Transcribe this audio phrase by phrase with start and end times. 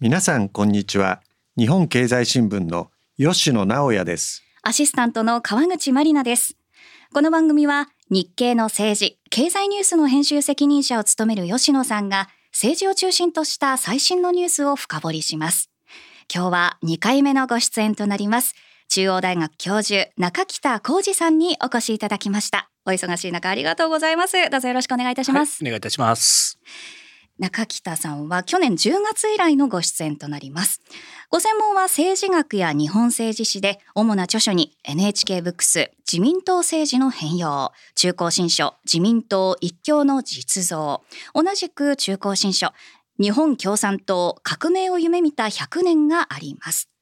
[0.00, 1.22] 皆さんこんにちは。
[1.56, 4.42] 日本経済新聞の吉野直也です。
[4.62, 6.56] アシスタントの川口まりなです。
[7.12, 15.70] この番組は日経の政治経済ニュースの編集責任者を務める吉野さんが政治を中心とした最新のニュースを深掘りします。
[16.34, 18.56] 今日は2回目のご出演となります
[18.88, 22.68] 中央大学教授中北浩二さんにお越しいただきました。
[22.84, 24.32] お忙しい中ありがとうございます。
[24.50, 26.58] どうぞよろしくお願いいたします、はい、お願いいたします
[27.38, 30.80] 中北さんは去年10月以来のご出演となります。
[31.30, 41.02] ご専門は政治学や日本政治史で主な著書に NHK ブックス自民党政治の変容中公新書自民党一強の実像
[41.34, 42.72] 同じく中公新書
[43.18, 46.93] 日本共産党革命を夢見た100年があります。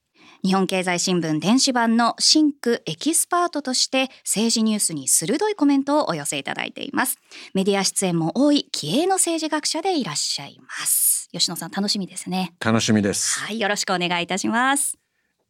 [0.44, 7.18] 日本経済新聞電子版の Think エキスパートとして政治ニュースに鋭いコメントをお寄せいただいています。
[7.54, 11.28] メディア出演も多い気鋭の政治学者でいらっしゃいます。
[11.30, 12.54] 吉野さん楽しみですね。
[12.58, 13.38] 楽しみです。
[13.38, 14.98] はいよろしくお願いいたします。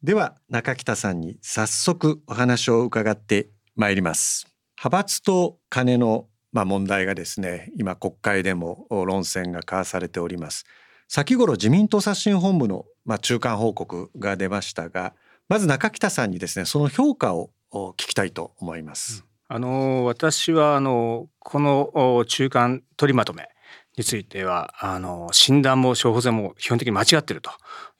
[0.03, 4.45] では中北さんに早速お話を伺ってまいります。
[4.77, 10.65] 派閥と金のまあ問題がですね今国会でも論戦が交わされております。
[11.07, 15.13] 先頃自民党刷新本部のまあ中間報告が出ましたが
[15.49, 19.25] まず中北さんにですねその評価を聞きたいと思います。
[19.47, 23.49] あの私はあのこの中間取りまとめ
[23.97, 27.51] についてはあの診断も処方箋も基本的に間違っていると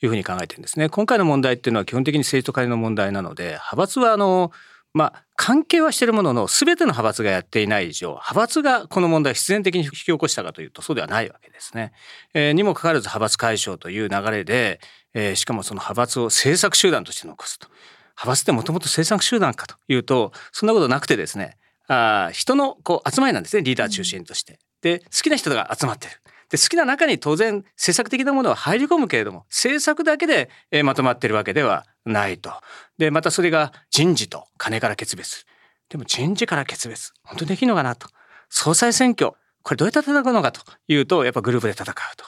[0.01, 0.89] いうふうに考えてるんですね。
[0.89, 4.51] 今回の問題っていうのは基本的に政治と金の問題なので派閥はあの
[4.93, 11.93] まあ、関係はしているものの全ての派閥がやっていない以上派閥がこの問題を必然的に引き起こしたかというとそうではないわけですね。
[12.35, 14.79] えー、にもかかわらず派閥解消という流れで、
[15.15, 17.67] えー、しかもその派閥を政策集団として残すと。
[18.11, 24.59] 派閥ってもともと政策集団かというとそんなことなくてですねあ人のこう集まりなんですねリーダー中心として。
[24.81, 26.13] で好きな人が集まってる。
[26.53, 30.51] で好きな中に当然政策的なものは入り込むけれども政策だけで、
[30.83, 32.51] まとまってるわけではないと。
[32.99, 35.47] でまたそれが人事と金から決別。
[35.89, 38.07] でも人事から決別本当にできるのかなと。
[38.49, 39.31] 総裁選挙
[39.63, 42.23] これどうやって戦うのかというとやっぱグループで戦うと。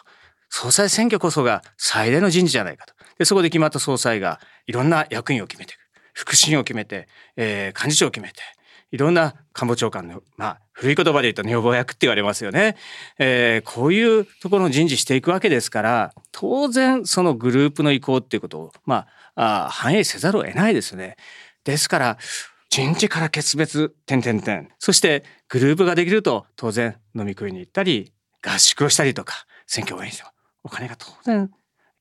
[0.49, 2.95] 総裁選挙こそが最大の人事じゃないかと。
[3.19, 5.79] でそこで決まった総裁がいろんな役員を決めていく。
[6.13, 8.41] 副審を決めて、えー、幹事長を決めて
[8.95, 12.77] いろんな官房長官の、まあ、古い言葉で言うと女房役って言われますよね、
[13.19, 21.17] えー、こういうところの人事していくわけですから当然そのグループの意向っていうことを、まあ、あ反映せざるを得ないですね。
[21.65, 22.17] ですから
[22.69, 30.29] 人事から決別点点点そしてグループができると当然飲み食いに行ったり合宿をしたりとか選挙応援しても
[30.63, 31.51] お金が当然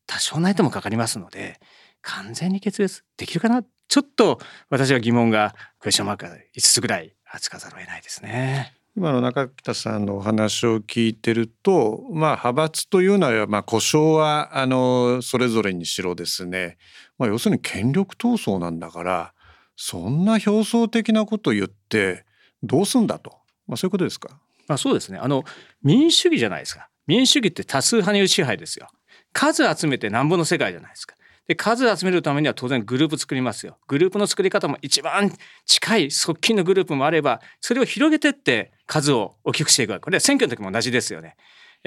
[0.07, 1.59] 多少ないともかかりますので
[2.03, 4.41] 完全に決別できるかなちょっと
[4.71, 8.75] 私は疑問がクエスチョンマーク5つぐらい扱わざるを得ないですね。
[8.97, 16.79] 今の中北さんのお話を聞いてると、まあ、派閥というのは、まあ、故障はあのそれぞれにしろですね、
[17.19, 19.35] まあ、要するに権力闘争なんだから
[19.77, 22.25] そんな表層的なこと言って
[22.63, 23.33] どうすんだと、
[23.67, 25.19] まあ、そういうことですか、まあ、そうですね。
[25.19, 25.43] あの
[25.83, 26.89] 民主主義じゃないですか。
[27.09, 28.89] 民主主義って多数派による支配ですよ。
[29.33, 31.17] 数集めてなんぼの世界じゃないですか
[31.47, 33.79] で数集めるためには当然グループ作りますよ。
[33.87, 35.31] グループの作り方も一番
[35.67, 41.37] 近い側近のグループもあればそれを広げてって数を大きくしていくわけこれは選挙の時も同じですよね。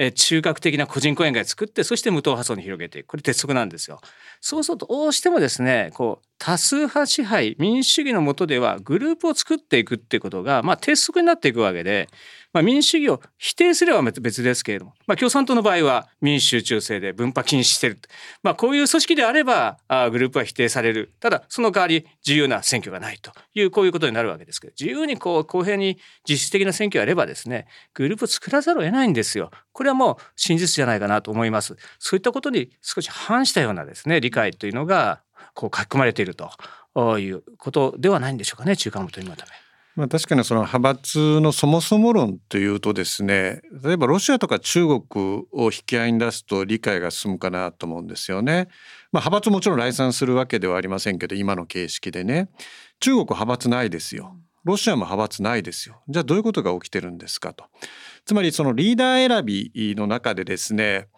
[0.00, 4.00] え中核的な個人講演会を作ってそして無党派層に広げていくこれ鉄則なんですよ。
[4.40, 12.08] そうするとどうしてもですねこう多数派支配民主主義の下ではグループを作っていくっていうことが、まあ、鉄則になっていくわけで
[12.52, 17.98] まあ、民主主義を否定すれば別ですけれども、まあ、共産党の場合は民主集中制で分派禁止してる、
[18.42, 25.98] まあ、こういう組織であればあグループは否定されるただその代わり自由な選挙がないというこういうことになるわけですけど自由にこう公平に
[26.28, 29.50] 実質的な選挙をやればですねグループを作らざるを得ないんですよ。
[29.72, 31.76] これはもう真実じゃないかなと思います。
[32.00, 35.22] そういったことに少し反したようなですね理解というのが
[35.54, 39.52] こう書き込まれているということではないんでしょうかね中間元にまとめ。
[39.98, 48.68] まあ、確かにその派閥のそもそも論というとですね例えばロシアとか中国を引き合いに出すと理解が進むかなと思うんですよね。
[49.10, 52.48] まあ、派閥もちろん来賛するわけではありませんけど今の形式でね
[53.00, 54.36] 中国派閥ないですよ。
[54.62, 56.00] ロシアも派閥ないですよ。
[56.08, 57.64] じゃあどういうことが起きてるんですかと。
[58.24, 61.08] つまりそのリーダー選びの中でですね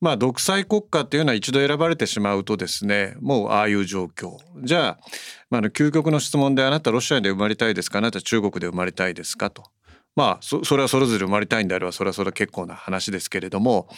[0.00, 4.36] まあ独裁国家っていうのは一度選ばれてしまうとですねもうああいう状況。
[4.62, 4.98] じゃあ,、
[5.50, 7.98] まあ、究極の質問であなたロシアで生まれたいですか？
[7.98, 9.50] あなた中国で生まれたいですか？
[9.50, 9.64] と。
[10.18, 13.88] まあそれはそれぞれ生まれたいんであればそれはそれは結構な話ですけれども、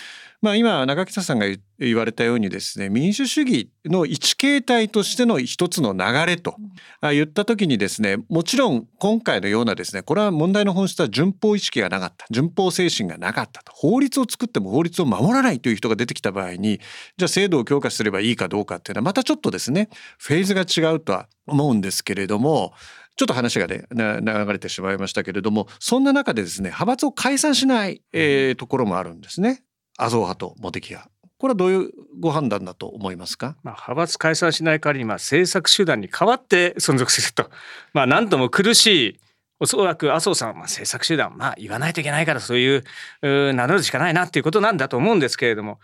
[0.42, 1.46] まあ、今中北さんが
[1.78, 6.56] 言われたようにですね民主主義の一形態としての一つの流れと
[7.00, 16.80] 言った時にですねもちろん今回のようなですねこれは問題の本質は順法意識がなかった順法精神がなかったと法律を作っても法律を守らないという人が出てきた場合に
[17.16, 19.88] じゃあ制度を強化すればいいかどうかっていうのはまたちょっとですね
[20.18, 22.74] フェーズが違うとは思うんですけれども
[23.20, 29.62] ちょっと話がね流れてしまいましたけれどもそんな中でですね派閥を解散しない、えー、ところもあるんですね。
[29.98, 31.10] 麻生派と茂木派。
[31.36, 37.50] これはどういうご判断だと思いますか、まあ、派閥解散しない代わりにまあ政策手段に代わって存続すると、
[37.92, 39.20] まあ、なんとも苦しい
[39.58, 42.84] おそらく麻生さんはまあ政策手段まあ言わないといけないからそういう
[43.20, 45.78] 名乗るしかないなっていうことなんだと思うんですけれども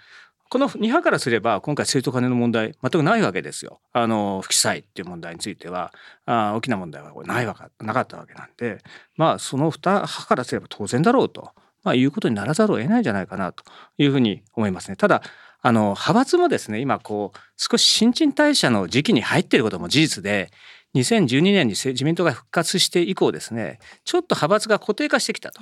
[0.49, 3.81] この2派からすれば今回政党金の問題全くないわけですよ。
[3.93, 5.93] あの不記載っていう問題については
[6.25, 8.79] あ大きな問題はないわかなかったわけなんで
[9.17, 11.51] まあその2派からすれば当然だろうと、
[11.83, 13.65] まあ、いうことにならざるを得ないんじゃないかなと
[13.99, 14.97] いうふうに思いますね。
[14.97, 15.23] ただ
[15.63, 20.51] あの派閥もですね今こう少し新陳代謝の時期に入っていることも事実で
[20.95, 25.61] 2012年に自民党が復活して以降ですねちょっと派閥が固定化してきたと。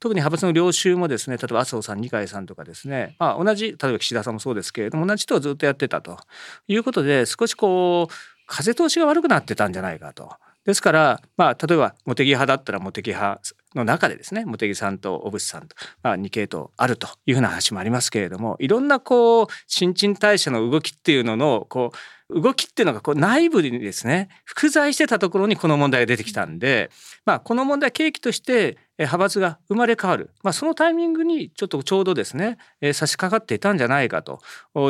[0.00, 6.18] 特に派閥の領袖もですね例えば麻生さん二階さんとかですね、まあ、同じ例えば岸田さんもそうですけれども同じ人をずっとやってたと
[6.66, 8.14] いうことで少しこう
[8.46, 10.30] 風通しが悪くなってたんじゃないかと。
[10.64, 13.40] ですから、まあ、例えば茂木派だったら茂木派
[13.74, 21.92] の中でですね茂木さんと小渕さんと、まあ、2系統あるというふうな話もありますけれどもいろんなこう新陳代謝の動きっていうののこ
[22.28, 26.90] う動きっていうのがこう内部にですね複在してたところにこの問題が出てきたんで、
[27.24, 34.40] まあ、この問題契機として派閥が生まれ変わる、まあ、そのタイミングにちょっとちょうどですね、えー、差し掛かっていたんじゃないかと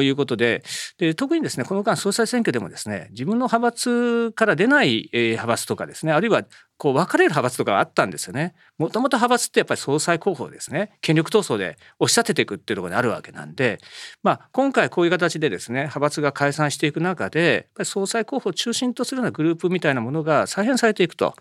[0.02, 0.62] いうことで
[0.98, 6.42] で特にですねこの間総裁選挙でもですね自分の派閥から出ない派閥とかですねあるいは
[6.80, 8.54] こう分かれる派閥とかあったんですよね。
[8.78, 13.78] もともと派閥ってやっぱり総裁候補ですね権力闘争で押し立てていくっていうところにあるわけなんで、
[14.22, 21.34] まあ、今回こういう形でですね派閥が解散していく中でやっぱり総裁候補を中心とするようなグループみたいなものが再編されていくと、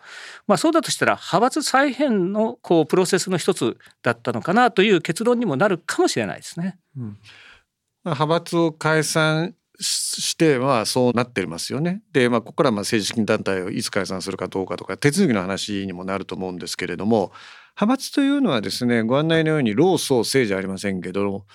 [0.45, 6.77] まあ、そうだとしたら派閥再編のこうプロセスの一つだったのかなという結論にもなるかもしれないですね。
[6.97, 7.17] うん、
[8.03, 12.01] 派閥を解散してはそうなってますよね。
[12.11, 17.31] で、まあ、ここからまあ政治資金団体をいつ解散するかどうかとか手続きの話にもなると思うんですけれども
[17.79, 21.45] 派閥というのはですねご案内のように老壮青じゃありませんけど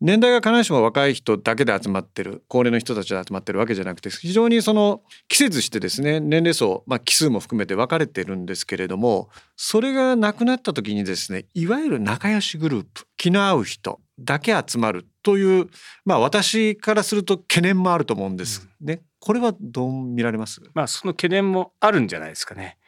[0.00, 15.68] 年代が必ずしも若い人だけで集まってる高齢の人たちで集まってるわけじゃなくて非常にその季節してですね年齢層、まあ、奇数も含めて分かれてるんですけれどもそれがなくなった時にですねいわゆる仲良しグループ気の合う人だけ集まるという
[16.04, 18.94] まあ私からすると懸念もあると思うんですね。
[18.94, 20.60] うん、これはどう見られます？
[20.74, 22.78] まあその懸念もあるんじゃないですかね。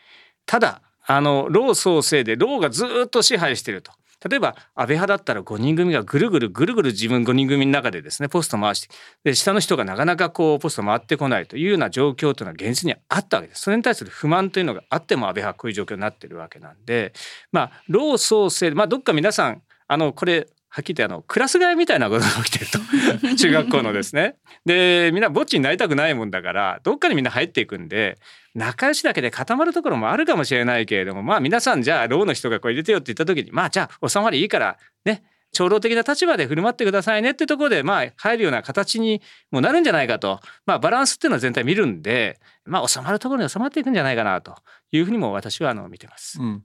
[0.46, 3.92] ただあの老創生で老がずっと支配してると。
[4.26, 17.12] 例えば安倍派だったら5人組がぐるぐるぐるぐる自分5人組の中でですねポスト回してで下の人がなかなかこうポスト回ってこないというような状況というのは現実にあったわけですそれに対する不満というのがあっても安倍派はこういう状況になってるわけなんで
[17.52, 22.78] まあ老創生まあどっか皆さんあのこれはっきり言ってあのクラス替えみたいなことが起きてると
[23.38, 24.34] 中学校のですね。
[24.66, 28.18] でみんなぼっちになりたくないもんだからどっかにみんな入っていくんで
[28.56, 35.22] 仲良しだけで固まるところもあるかもしれないけれどもまあ皆さんじゃあローの人がこう入れてよって言った時にまあじゃあ収まりいいからね
[35.52, 39.22] 長老的な立場で振る舞ってくださいねっていうところでまあ入るような形に
[39.52, 44.56] もなるんじゃないかとまあバランスっていうのは全体見るんでまあ収まるところに収まっていくんじゃないかなと
[44.90, 46.42] いうふうにも私はあの見てます。
[46.42, 46.64] うん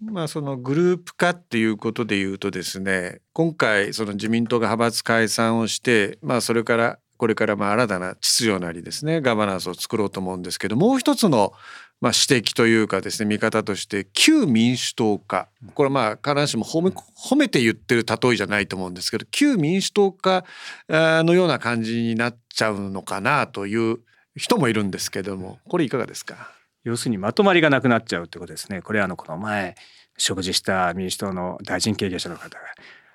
[0.00, 11.52] まあそのグループ化っていうことで言うとですね今回その自民党が派閥解散をしてまあそれからこれからまあ新たな秩序なりですねガバナンスを作ろうと思うんですけどもう一つの
[12.00, 15.48] まあ指摘というかですね見方として旧民主党化。
[15.74, 20.44] これはまあ必ずしも褒め褒めて言ってる例えじゃないと思うんですけど旧民主党化
[20.88, 23.98] のような感じになっちゃうのかなという
[24.36, 26.52] 人もいるんですけどもこれいかがですか？
[26.84, 28.82] 要するにまとまりがなくなっちゃうってことですね。
[28.82, 29.74] これあのこの前
[30.16, 32.58] 食事した民主党の大臣経営者の方が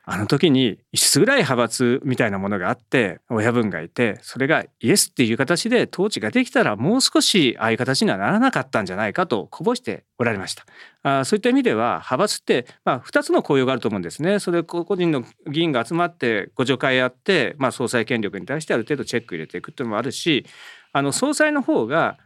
[0.05, 10.65] あの時に5つぐらい派閥みたいなものがあって親分がいてそれがイエスっていう形で統治ができたらもう少しああいう形にはならなかったんじゃないかとこぼしておられました
[11.03, 20.45] あそういった意味では派閥って、まあ、2つの効用があると思うんですねそれ個人の議員が集まってご助会やって、まあ、総裁権力に対してある程度チェック入れていくっていうのもあるし
[20.91, 22.17] あの総裁の方が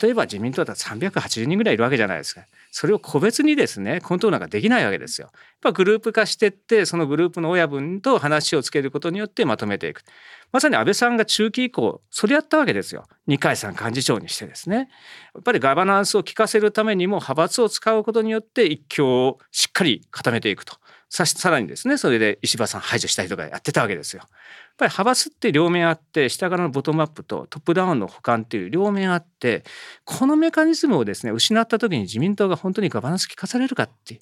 [0.00, 2.44] 例えば自民党だったら380人ぐらいいるわけじゃないですか。
[2.70, 5.28] それを個別にですねコントロールなんかできないわけですよ。
[5.28, 10.02] やっぱグループ化していってそのグループの親分と話をつけることによってまとめていく。
[10.50, 14.88] まさに安倍さんが中期以降それやったわけですよ二階さん幹事長にしてですね
[15.34, 20.76] やっぱりガバナンスを効かせるためにも派閥を使うことによって一強をしっかり固めていくと
[21.10, 24.20] ささらにですねそれで石破さん排除したりとかやってたわけですよ。
[24.20, 24.28] やっ
[24.76, 29.64] ぱり派閥って両面あって下からのボトムアップとトップダウンの補完っていう両面あって
[30.04, 34.20] このメカニズムをですね失った時に自民党が本当にガバナンス効かされるかって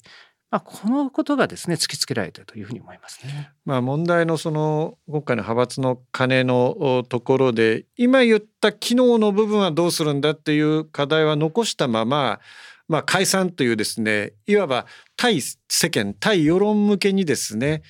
[0.49, 3.51] まあ、このことがですね突きつけられているというふうに思いますね。
[3.65, 12.39] まあ、問題のその今回の派閥の金のところで今言った機能の部分はどうするんだっていう課題は残したまま、
[12.87, 17.83] まあ、解散というですねいわば対世間対世論向けにですね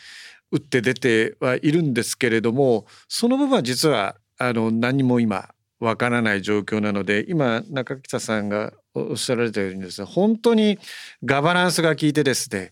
[0.51, 5.50] 打って出てはいるんですけれどもその部分は実はあの何も今
[5.80, 10.80] わからない状況なので今中北さんがおっしゃられたようにですね本当に
[11.24, 12.72] ガバナンスが効いてですね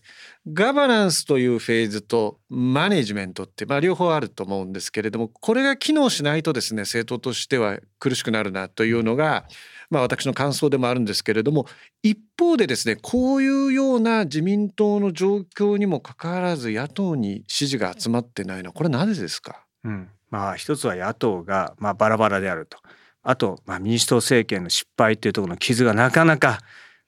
[0.52, 9.44] ガバナンスというフェーズとマネジメントって、まあ、両方あると思うんですけれどもこれが機能しないとですね政党としては苦しくなるなというのが、
[9.90, 11.66] まあ、私の感想でもあるんですけれども
[12.02, 22.78] 一方でですねこういうような自民党の状況にもかかわらず野党に支持が集まってないのはこれなぜですか、うんまあ、一つは野党がまあバラバラであると。
[23.22, 26.60] あと、まあ、民主党政権の失敗っていうところの傷がなかなか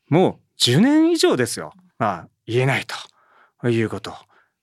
[0.08, 2.85] もう10年以上ですよ、まあ、言えない
[3.61, 4.12] ということ。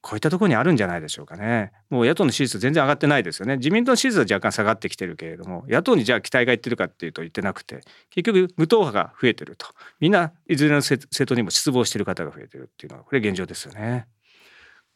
[0.06, 1.72] こういったところにあるんじゃないでしょうかね。
[1.90, 3.56] もう野党の支持率全然上がってないですよね。
[3.56, 9.66] 自民党の支持率は若干下がってきてるけれども、野党にじゃあ期待がいってるかっていうと言ってなくて、結局無党派が増えてると。
[9.98, 14.06] みんないずれの政党にも失望してる方が増えてるっていうのはこれ現状ですよね。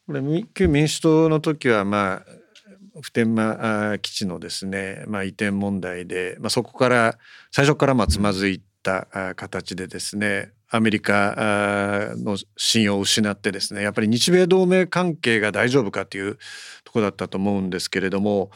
[0.07, 0.21] これ
[0.53, 7.17] 旧民主党の時はまあ普天間基地のですね、まあ、移転問題で、まあ、そこから
[7.51, 16.37] 最初からまあつまずいた形でですねアメリカの信用を失ってですねやっぱり日米同盟関係が大丈夫かという
[16.83, 18.51] とこだったと思うんですけれども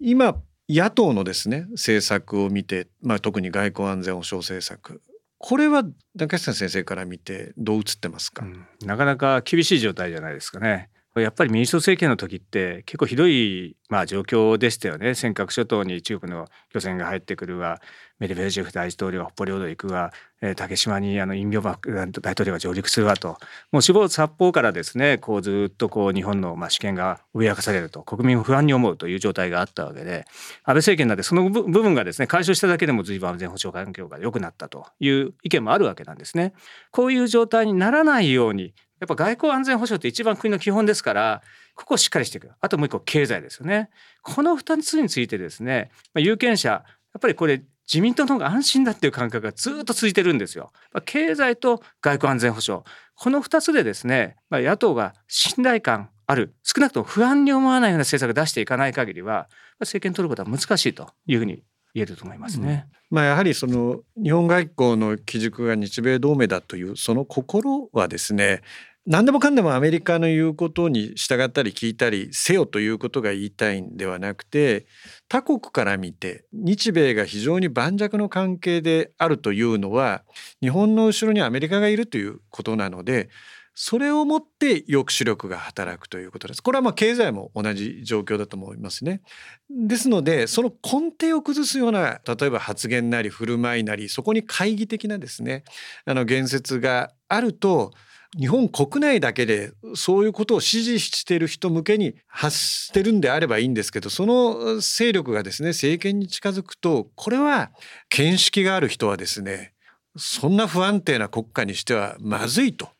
[0.00, 0.36] 今
[0.68, 5.00] 野党のですね政策を見て、まあ、特に外交安全保障政策
[5.38, 10.88] これは中下先生から見てどう映ってますか、うん、なかなか厳しい状態じゃないですかね。
[11.20, 15.14] やっぱり民主党政権の時って結構ひどいまあ状況でしたよね。
[15.14, 17.80] 尖閣諸島に中国の漁船が入ってくるわ。
[18.18, 21.78] メドベージェフ大統領が北方領土行くわ、えー、竹島にあのインビョバ
[22.20, 23.38] 大統領が上陸するわと。
[23.70, 28.02] もう死亡殺法からですねこうずっとこう日本のまあ主権が脅かされると。
[28.02, 30.24] 国民を不安に思うという状態があったわけで。
[30.64, 36.54] 安倍政権なんてその部分がですね解消しただけでも随分安全保障環境が良くなったという意見もあるわけなんですね。
[36.90, 41.42] こういう状態にならないようにやっぱ外交安全保障って一番国の基本ですから
[41.74, 43.90] ここをしっかりしていくあともう一個経済ですよね
[44.22, 46.84] この2つについてですね、まあ、有権者や
[47.18, 50.72] っぱりこれ自民党の方が安心だっていう感覚がずっと続いてるんですよ。
[50.94, 52.82] まあ、経済と外交安全保障
[53.14, 59.48] この2つでですね、まあ、野党が信頼感ある少なくとも不安に思わないような政策を出していかない限りは
[59.80, 61.62] 政権取ることは難しいというふうに
[61.94, 62.86] 言えると思いますね。
[63.10, 68.62] うん、まあ、やはりその日本外交の基軸が日米同盟だというその心はですね
[69.06, 74.86] 何でもかんでもアメリカの言うことに従ったり聞いたりせよということが言いたいんではなくて
[75.28, 80.22] 他国から見て日米が非常に盤石の関係であるというのは
[80.62, 83.28] 日本の後ろにアメリカがいるということなので
[83.74, 86.62] それをもって抑止力が働くということです。
[86.62, 89.20] これはまあ経済も同じ状況だと思いますね。
[89.68, 95.64] ですのでその根底を崩すような例えば発言なり振る舞いなりそこに懐疑的なですね
[96.06, 97.90] あの言説があると
[98.38, 107.70] 日本国内だけでそういうことを支持している人向けに発してるんであればいいんですけどその勢力がですね政権に近づくとこれは
[108.08, 109.72] 見識がある人はですね
[110.16, 112.93] そんな不安定な国家にしてはまずいと。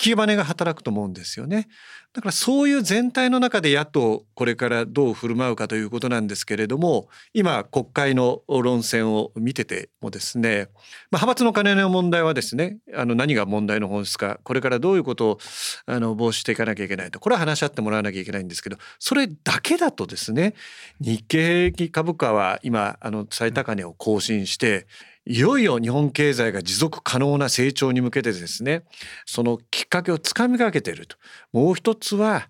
[0.00, 1.68] きバネが働くと思うんですよね。
[2.14, 10.68] だからそういう全体の中で野党これからどう振る舞うかということなんですけれども今国会の論戦を見ててもですね、
[11.10, 15.38] まあ、派閥の金の問題はですねあの何が問題の本質かこれからどういうことを
[15.86, 20.52] あの防止していかなきゃいけないとこれは話し合ってもらわなきゃいけないんですけどそれだけだとですね
[21.00, 24.86] 日経平均株価は今あの最高値を更新して
[25.24, 28.82] いよいよ日本経済が持続可能な成長に向けてですね
[29.24, 31.16] そのきっかけをつかみかけていると。
[31.52, 32.48] もう一つは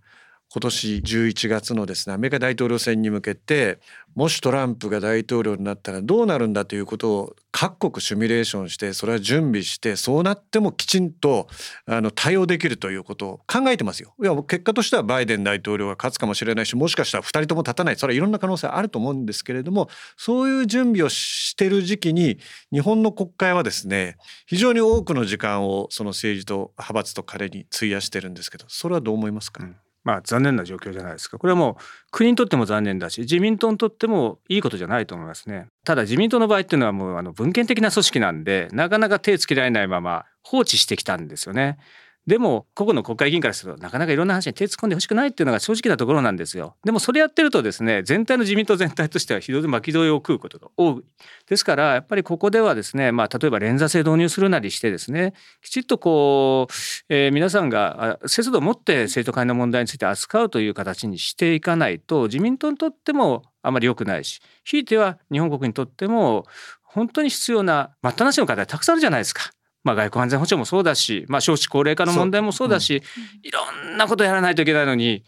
[0.54, 3.78] 今年11月のですねアメリカ大統領選に向けて
[4.14, 11.48] もしトランプが大統領になったらどうなるんだということを各国シミュレーションしてそれは準備してそうなってもきちんと
[11.86, 14.14] あの対応できるということを考えてますよ。
[14.22, 17.96] いや結果としてはバイデン大統領が勝つかもしれないしもしかしたら2人とも立たない。
[17.96, 22.38] それはいろんな可能性あると思うんですけれどもそういう準備をしてる時期に
[22.70, 29.76] 日本の国会はですね非常に多くの時間をその政治と派閥と彼に費やしてるんですけどそれはどう思いますか、うん。
[30.04, 31.38] まあ残念な状況じゃないですか。
[31.38, 35.66] これはもう国にとっても残念だし、自民党にとってもいいことじゃないと思いますね。
[35.84, 41.78] ただ自民党の場合っていうのはもうあの文献的な組織なんで、なかなか手つけられないまま放置してきたんですよね。
[42.26, 46.76] でも個々の国会議員からするとなかなかいろんな話に手突っ込んでほしくないっていうのが正直なところなんですよ。
[46.84, 51.04] でもそれやってるとですね全体の自民党全体としては非常に巻き添えを食うことが多い。
[51.48, 56.72] ですからやっぱりここではですねまあ例えば連座制導入するなりしてですねきちっとこう、
[57.08, 66.44] えー、皆さんが節度を持って生徒会の問題について扱うという形にしていかないと自民党にとってもあまり良くないしひいては日本国にとっても
[66.82, 69.50] 本当に必要な待ったなしの課題たくさんあるじゃないですか。
[69.84, 72.98] まあ、外交安全保障もそうだし、まあ、少子高齢化の問題もそうだし、う。
[72.98, 73.02] ん、
[73.42, 75.24] いろんなことやらないといけないのに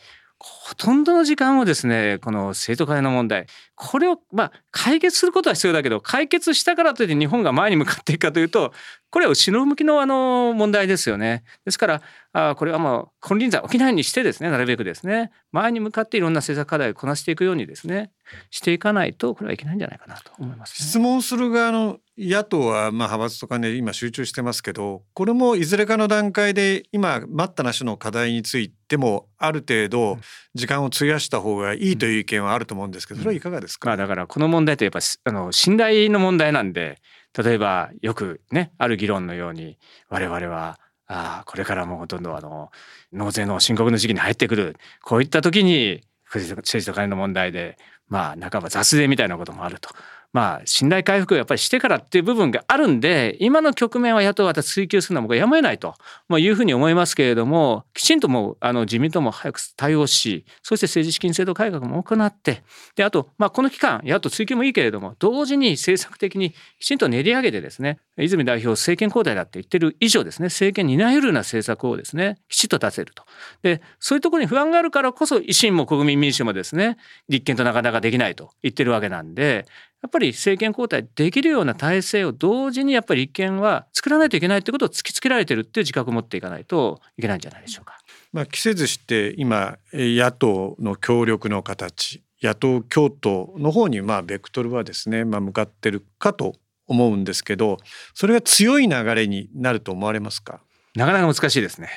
[0.64, 3.46] ほとんどの時間をですねこの生徒会の問題。
[3.74, 8.72] これをまあ解決することは必要だけど解決したからといって日本が前に向かっていくかというと
[9.10, 11.44] これは後ろ向きのあの問題ですよね。
[11.66, 12.02] ですから
[12.32, 18.10] あこれはもう金輪際起きないにしてですねなるべくですね前に向かっていろんな政策課題をこなしていくようにですね
[18.50, 30.18] していかないとこれはいけないんじゃないかなと思います、ね、質問する側の野党はまあ派閥とかね今集中してますけどこれもいずれかの段階で今待ったなしの課題についてもある程度
[30.54, 36.98] 時間を費やした方がいいという意見はあると思うんですけどそれはいかがですか、まあ、だからこの問題ってやっぱあの信頼の問題なんで
[37.36, 42.70] 例えばよくねある議論のように我々はあこれからもほとんどあの
[43.12, 44.76] 納税の申告の時期に入ってくる。
[45.02, 47.76] こういった時に政治と金の問題で
[48.08, 49.90] まあ半ば雑税みたいなこともあると
[50.34, 55.94] まあ信頼回復をやっぱりしてからっていう部分があるんで今の局面は野党は追及するのは僕はやむを得ないと
[56.38, 62.64] いうふうに思いますけれどもきちんともうあの自民党も早く対応しそして政治資金制度改革も行って
[62.96, 73.24] であとまあこの期間野党追及もいいけれども同時に政策的にきちんと練り上げてですね泉代表政権交代だって言ってる以上ですね政権に担えるような政策をですねきちっと出せると。
[73.62, 76.96] でそういうところに不安があるからこそ維新も国民民主もですね
[77.28, 79.66] 立憲となかなかできないと言ってるわけなんで
[80.04, 87.98] やっぱり政権交代できるような体制を同時にやっぱり立憲は作らないといけないということを突きつけられてるっていう自覚を持っていかないといけないんじゃないでしょうか。
[88.30, 96.54] まあ、季節して今野党の協力の形野党共闘の方にまあベクトルはですね、まあ、向かってるかと
[96.86, 97.78] 思うんですけど
[98.12, 100.60] それが強い流れになると思われますか？
[100.94, 101.88] なかなか難しいですね。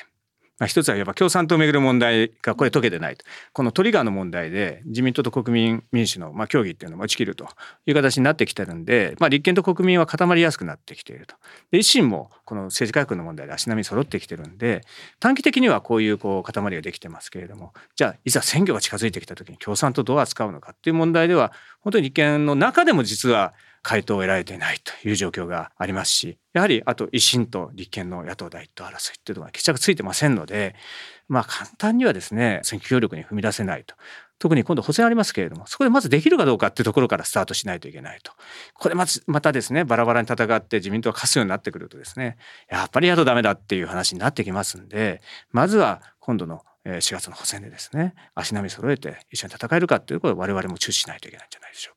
[0.60, 3.26] まあ、一つはやっぱ共産党をめぐる問題がこれ解けてないと。
[3.54, 7.48] このトリガーの問題で自民党と国民民主のまあ協議っていうのを打ち切ると。
[7.86, 11.36] いう形になってきてるんで、まあ、立憲と国民は固まりやすくなってきていると。
[11.72, 14.84] で維新もこの政治改革の問題で足並み揃ってきてるんで
[15.20, 17.74] 短期的にはこういうこう塊ができてますけれども。
[17.96, 23.54] じゃあいざ選挙が近づいてきた時に共産党どう扱うのかっていう問題では本当に立憲の中でも実は
[23.88, 30.76] 回答を得られていないという状況がありますしやはりあと維新と立憲の野党第一党争いっていうのが決着ついてませんので
[31.30, 33.96] まあ簡単にはですね選挙協力に踏み出せないと。
[34.40, 38.34] 特に今度補選ありますけれどもそこでまずできるかどうかっていうところからスタートしないといけないと
[38.76, 42.38] ここでまずまたですねバラバラに戦って自民党が勝つようになってくるとですね
[42.70, 45.22] やっぱり野党ダメだっていう話になってきますんで
[45.52, 51.97] まずは今度の4月の補選でですね足並み揃えて一緒に戦えるかっていうことを我々も注視しないといけないんじゃないでしょう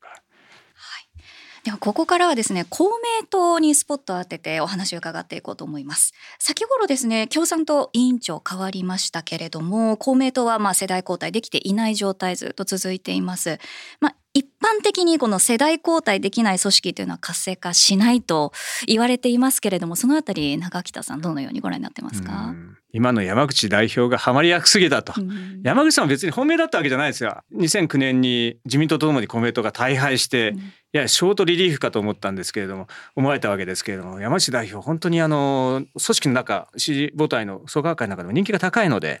[1.63, 6.13] ではここからはですね公明党にスポットを当ててお話を伺っていこうと思います。
[6.39, 13.59] 先頃ですね共産党委員長変わりましたけれども公明党はまあ世代交代できていない状態ずっと続いています。
[13.99, 18.53] まあ一般的にこの世代交代できない組織というのは活性化しないと
[18.87, 22.53] 言われていますけれどもそのあたり中北さんどのようにご覧になってますか？
[22.93, 25.13] 今の山口代表がハマりやすぎだと、
[25.63, 27.41] 山口さんは別に本命だったわけじゃないですよ。
[27.55, 30.57] 2009年に自民党とともに公明党が大敗して、うん。
[30.57, 39.17] いやショートリリーフかと思ったんですけれども思われたわけですけれども山口代表本当にあの組織の中支持母体の創価学会の中でも人気が高いのでやっ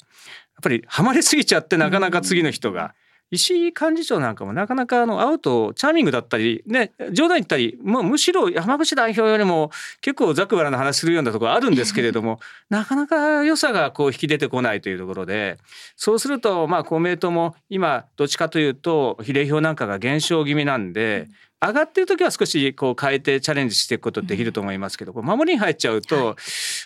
[0.61, 2.93] ぱりハマりすぎちゃってなかなか次の人が
[3.31, 15.57] 石井幹事長なんかもなかなかあの会うとチャーミングだったりね冗談言ったり、まあ、むしろ山口代表よりも結構ざくばらな話するようなところあるんですけれどもなかなか良さがこう引き出てこないというところで
[15.95, 21.29] そうするとまあ公明党も今どっちかというと比例票なんかが減少気味なんで
[21.63, 26.35] 上がってる時は少しこう変えてチャレンジしていくことできると思いますけど、うん、守りに入っちゃうと、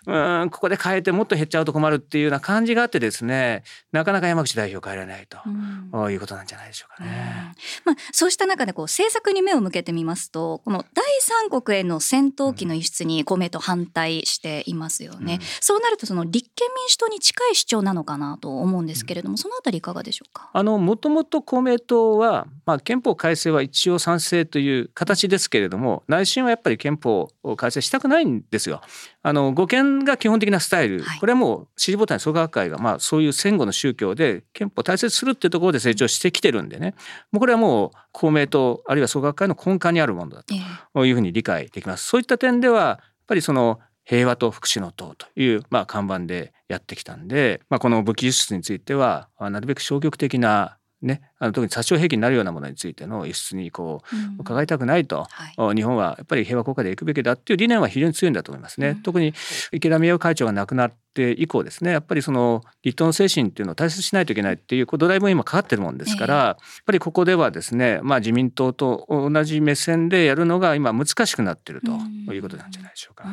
[0.08, 5.38] はい、うんここで変えてもっと減っちゃうと困るっていうような感じがあってですねなかなか山口代表変えられないと、
[5.94, 7.54] うん、いうことなんじゃないでしょうかね。
[7.86, 20.50] まあ、そうした中でこう政策に目を向けてみますとこの第三国への戦闘機の輸出に公明党反対していますよね、そうなるとその立憲民主党に近い主張なのかなと思うんですけれども、そのあたりいかがでしょうか？
[20.52, 28.82] あのもともと公明党は、まあ、憲法改正は一応賛成という形ですけれども内心はやっぱり憲法を改正したくないんですよ。
[29.24, 36.96] あの護憲が基本的なスタイル、はい、これはもう支持母体創価学会がまあそういう戦後の宗教で憲法を大切するっていうところで成長してきてるんでね
[37.32, 42.06] もうこれはもう公明党あるいは創価学会の根幹にあるものだというふうに理解できます。
[42.06, 54.02] そういった点ではやっぱりその平和と福祉の党という、まあ、看板でやってきたんで、まあ、この武器輸出についてはなるべく消極的なね、あの特に殺傷兵器になるようなものについての輸出にこ
[54.38, 58.90] う伺いたくないと、はい、日本はやっぱり平和国家でいくべきだっていう理念は非常に強いんだと思いますね。
[58.90, 59.34] うん、特に
[59.72, 71.92] 池田美代会長が亡くなって以降ですねやっぱりその立党の精神っていうのを大切にしないといけないっていうドライブも今かかってるもんですから、えー、やっぱりここではですね、まあ、自民党と同じ目線でやるのが今難しくなってると
[72.34, 73.24] いうことなんじゃないでしょうか。
[73.26, 73.32] う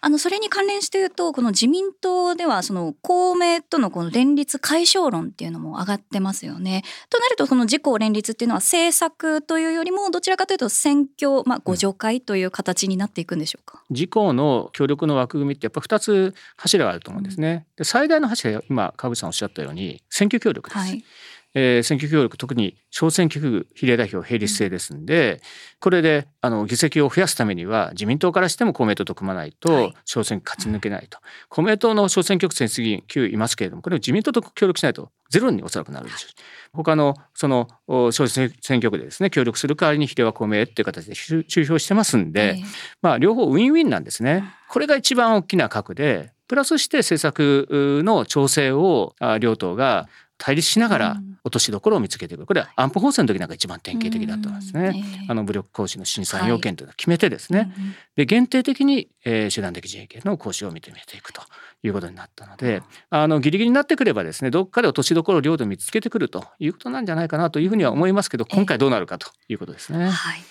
[0.00, 6.82] あのそれに関連して言うとこの自民党ではその公明とのこの連立解消論っていうのも上がってますよね。
[7.10, 13.82] となるとその自公連立っていうのは政策というよりもどちらかというと選挙、まあ、互助会という形になっていくんでしょうか？
[13.90, 17.66] 自公の協力の枠組みってやっぱ2つ柱があると思うんですね。
[17.76, 20.78] で最大の柱は今川口さんおっしゃったように選挙協力です。
[20.78, 21.04] はい
[21.54, 25.40] えー、選挙協力特に小選挙区比例代表並立制ですんで、うん、
[25.80, 29.52] これであの議席を増やすためには自民党からしても公明党と組まない。
[29.52, 36.32] と小選挙勝ち抜けないと、はい、公明党の小選挙区選出議員9いますけれどもこれを自民党と協力しないとゼロにおそらくなるでしょう。
[36.72, 42.62] 他のその小選挙区でですね協力する代わりに比例は公明っていう形で抽票してますんで、
[43.02, 44.44] まあ両方ウィンウィンなんですね。
[44.68, 47.66] これが一番大きな核でプラスして政策
[48.04, 50.08] の調整を両党が
[50.44, 52.46] 対立しながら落としどころを見つけていく。
[52.46, 57.72] これは安保法制の時なんか一番典型的だったんですね、あの武力行使の審査要件というのを決めてですね、
[58.16, 61.42] で限定的に、えー、手段的自衛権の行使を認めていくと
[61.84, 70.08] いうことになったのであのギリギリになってくればですねどっかで落としどころを領土見つけてくるということなんじゃないかなというふうには思いますけど今回どうなるかということですね。
[70.08, 70.42] はい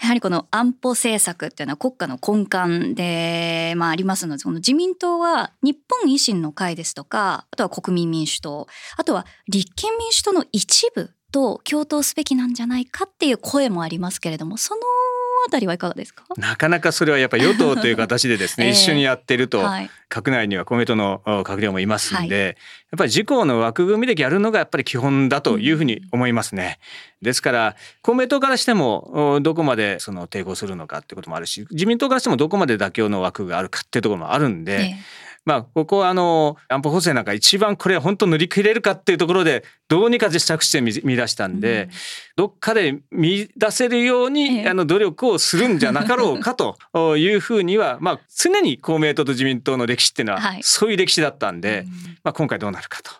[0.00, 14.80] やはりこの安保政策っていうのは国家の根幹で、まあ、ありますのでこの自民党は日本維新の会ですとかあとは国民民主党あとは立憲民主党の一部と共闘すべきなんじゃないかっていう声もありますけれどもその
[15.46, 16.24] あたりはいかがですか？
[16.36, 22.56] なかなかそれはやっぱり与党という形でですね、 えー、一緒にやってると、はい、閣内には公明党の閣僚もいますんで、はい、やっ
[22.98, 26.78] ぱり自公の枠組みでやるのがやっぱり基本だというふうに思いますね。
[27.22, 41.90] うん、ですから公明党からしてもどこまでその抵抗するのかってこともあるし自民党からしてもどこまで妥協の枠があるかっていうところもあるんで、えーまあ、ここはあの安保法制なんか一番これ本当塗り切れるかっていうところでどうにか着地点見出したんで、うん、
[42.36, 51.86] どっかで見出せるように、あの努力をするんじゃなかろうかというふうには、 まあ、常に公明党と自民党の歴史っていうのはそういう歴史だったんで、
[52.24, 53.12] まあ、今回どうなるかと。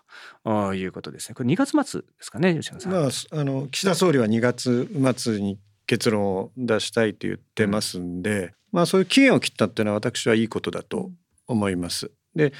[0.73, 1.35] いうことですね。
[1.35, 2.91] これ2月末ですかね、吉野さん。
[2.93, 11.11] まあ、あの岸田総理は2月末に結論を出したいと言ってますんで、うん、まあそういう期限を切ったっていうのは私はいいことだと
[11.47, 12.11] 思います。
[12.35, 12.53] で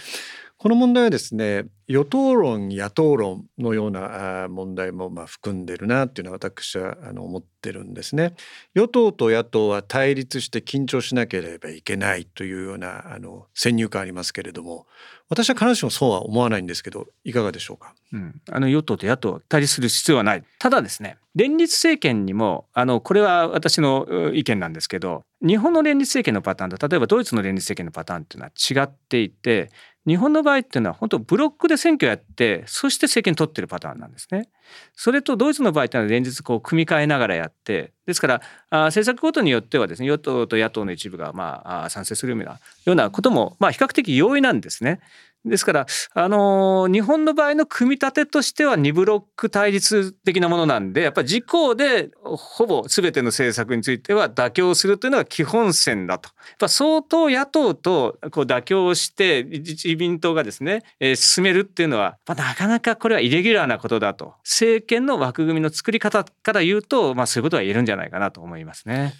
[0.67, 8.33] この問題はですね与党論野党論のような問題もま含んでるなっていうのは私はあの思ってるんですね。
[8.73, 14.87] 与党と野党は対立して緊張しなければいけないというようなあの先入観ありますけれども
[15.29, 20.43] 私は必ずしもそうは思わないんですけどいかがでしょうか、うん、あの与党と野党対立する必要はない。
[20.59, 29.69] ただですね連立政権にもあのこれは私の意見なんですけど日本の連立政権のパターンと例えばドイツの連立政権のパターンっていうのは違っていて
[30.07, 34.49] 日本の場合っていうのは本当ブロックで選挙やってそして政権取ってるパターンなんですね。
[34.95, 45.01] それとドイツの場合っていうのは連日こう組み替えながらやってですからあ政策ごとによってはですね与党と野党の一部がまあ賛成するようなようなこともまあ比較的容易なんですね。
[45.47, 56.29] ですから、あの日本の場合の組み立てとしては2ブロック対立的なものなんでやっぱり自公でほぼ全ての政策については妥協するというのが基本線だと。
[56.29, 69.13] やっぱ相当野党とこう妥協して自民党がですね、えー、進めるっていうのは、まあ、なかなかこれはイレギュラーなことだと政権の枠組みの作り方から言うと、まあ、そういうことは言えるんじゃないかなと思いますね。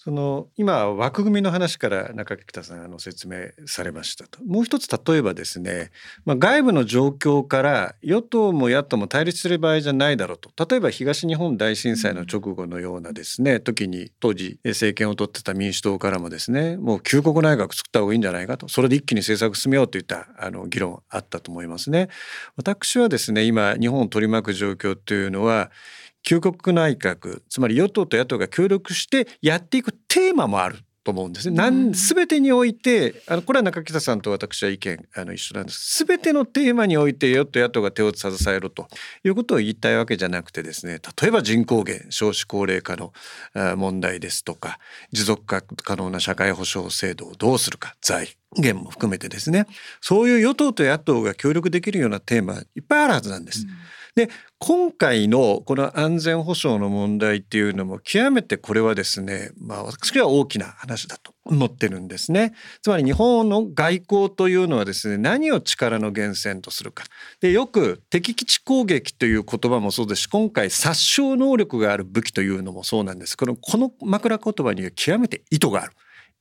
[0.00, 4.38] その今枠組みの話から中北さんあの説明されましたと。
[4.44, 5.90] もう一つ例えばですね、
[6.24, 10.52] まあ、外部の状況から与党も野党も対立する場合じゃないだろうと。
[10.70, 18.68] 例えば東日本大震災の直後のようなですね時に当時政権を取ってた民主党からもですねもう旧国内閣作った方がいいんじゃないかと。
[18.68, 22.08] それで一気に政策進めようといったあの議論あったと思いますね。
[22.54, 25.72] 私はですね今日本を取り巻く状況というのは
[26.22, 30.78] 旧国内閣つまり与党と野党が協力してやっていくテーマもある
[31.08, 31.56] と思うんですね。
[31.56, 38.88] なん全てにおいてあのこれは中北さんと私は意見あの一緒なんです全てのテーマにおいて与党野党が手を携えると
[39.24, 43.14] いうことを言いたいわけじゃなくてですね例えば人口減少子高齢化の
[43.76, 44.78] 問題ですとか
[45.10, 49.66] 持続可能な社会保障制度をどうするか財源も含めてですね
[50.02, 53.62] そういう与党と野党が協力できるようなテーマいっぱいあるはずなんです。
[53.62, 62.54] うんで今回のこの安全保障の問題っていうのも極めてこれはですねまあ私は大きな話だと思ってるんですね。
[62.82, 67.04] つまり日本の外交というのはですね何を力の源泉とするか。
[67.40, 73.36] でよく敵基地攻撃という言葉もそうですし今回殺傷能力がある武器というのもそうなんです。
[73.36, 75.92] このこの枕言葉には極めて意図がある。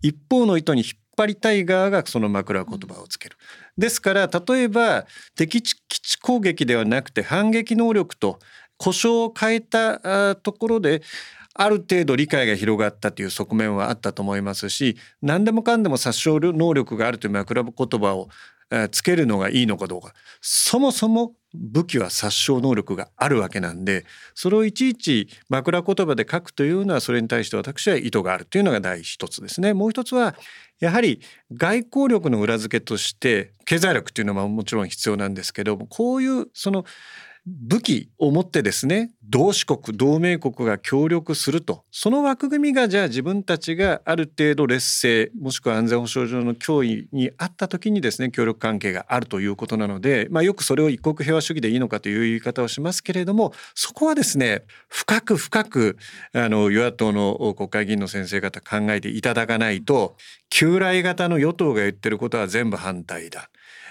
[0.01, 3.37] 一方の意図に引っ張りたい側がその枕言葉をつける。
[3.77, 8.39] ですから例えば敵基地攻撃ではなくて反撃能力と
[8.77, 11.01] 故障を変えたところで
[11.53, 18.29] ある程度理解が広がったという側面はあったと思いますし何でもかんでも殺傷能力があるという枕言葉を
[18.91, 29.73] つけるのがいいのかどうかそもそも武器は殺傷能力があるわけなんでそれをいちいち枕言葉で書くというのはそれに対して私は意図があるというのが第一つですね。
[29.73, 30.35] もう一つは
[30.79, 36.85] やはり外交力の裏付けとして経済力というのはもちろん必要なんですけどもこういうその
[37.47, 55.97] 武器を持ってですね同志国同盟国が協力するとその枠組みがじゃあ自分たちがある程度劣勢もしくは安全保障上の脅威にあった時にですね協力関係があるということなので、まあ、よくそれを一国平和主義でいいのかという言い方をしますけれどもそこはですね深く深く
[56.33, 60.17] あの与野党の国会議員の先生方考えていただかないと
[60.49, 63.49] 旧来型の与党が言ってることは全部反対だ。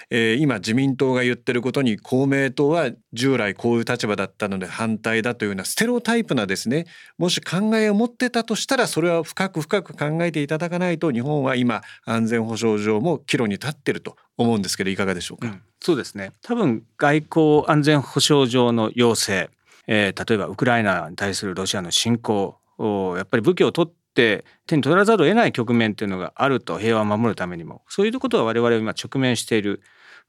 [0.09, 6.85] えー、今自民党が言ってることに公明党は従来こういう立場だったので反対だというようなステロタイプなですね
[7.17, 16.31] もし考えを持ってたとしたらそれは深く深く考えていただかないと日本は今安全保障上も岐路に立ってると思うんですけどいかがでしょうか、うん、そうですね。
[16.41, 19.49] 多分外交安全保障上の要請、
[19.87, 27.81] えー、例えばウクライナに対するロシアの侵攻やっぱり武器を取って手に取らざるを得ない局面っていうのがあると平和を守るためにも。
[27.89, 29.81] そういうことは我々は今直面している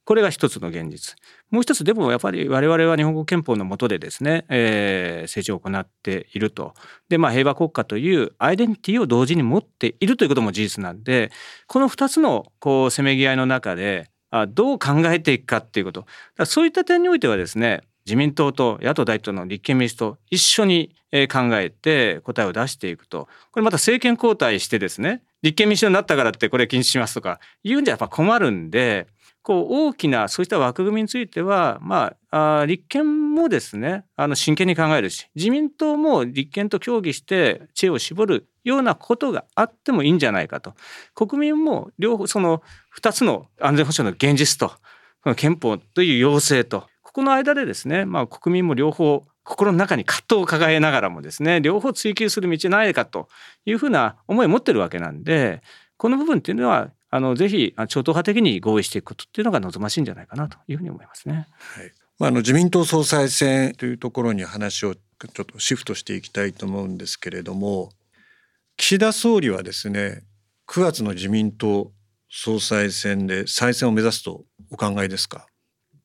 [0.08, 1.16] これが一つの現実。
[1.50, 6.72] もう一つでもやっぱり我々は日本国憲法の下でですね、えー、政治を行っていると。
[7.10, 11.30] でまあ平和国家というアイデンティティを同時に持っているということも事実なんで
[11.66, 16.06] この2つのこうせめぎ合いの中であどう考えていくかっていうこと
[16.38, 20.94] だそういった点においてはですね自民党と野党第一党の立憲民主党一緒に
[21.30, 29.06] 考えて答えを出していくとこれまた政権交代してですね立憲民主党になったからってこれ禁止しますとか言うんじゃやっぱ困るんで
[29.48, 40.74] こう大きなそうした枠組みについては、まあ、あ立憲もですねあの真剣に考えるし自民党も立憲と協議して知恵を絞るようなことがあってもいいんじゃないかと。
[41.14, 42.62] 国民も両方その
[43.00, 44.70] 2つの安全保障の現実と
[45.34, 53.30] 憲法という要請とここの間でですね、まあ、国民も両方心の中に葛藤を抱えながらもですね両方追求する道ないかと
[53.64, 55.62] いうふうな思いを持ってるわけなんで
[55.96, 61.46] この部分っていうのはあのぜひ超党派的に合意していくことっていうのが望ましいんじゃないかなというふうに思いますね。
[61.58, 67.90] はい、まあ、あの自民党総裁選というところに話をちょっとシフトしていきたいと思うんですけれども
[68.76, 70.22] 岸田総理はですね
[70.68, 71.92] 9月の自民党
[72.30, 75.46] 総裁選で再選を目指すとお考えですか？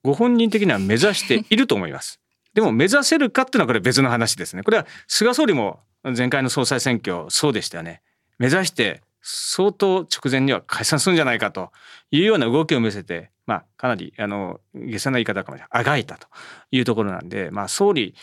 [0.04, 2.20] ご本人的には目指していると思います。
[2.54, 4.64] でも目指せるかっていうのはこれ別の話ですね。
[4.64, 8.02] これは菅総理も前回の総裁選挙そうでしたよね。
[8.38, 11.72] 目指して相当直前には解散するんじゃないかと
[12.12, 16.28] いうような動きを見せて、まあ、かなりあの下世な言い方かもしれないあがいたと
[16.72, 18.14] いうところなんで、まあ、総理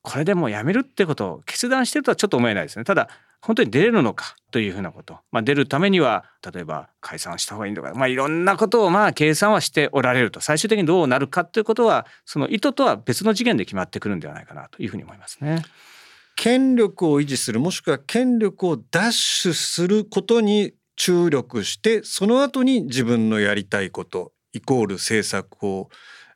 [0.00, 2.84] これでもうやめるってことを決断してるとはちょっと思えないですね。
[2.84, 3.08] ただ
[3.42, 15.62] 本当に出れるのかというふうなこと、まあ、出るためには例えば解散した方がいいのか、まあ、いろんなことをまあ計算はしておられると最終的にどうなるかということはその意図とは別の次元で決まってくるんではないかなというふうに思いますね。
[16.46, 19.10] 権力を維持するもしくは権力を奪
[19.42, 25.88] 取することに注力してその後に自分のやりたいことイコール政策を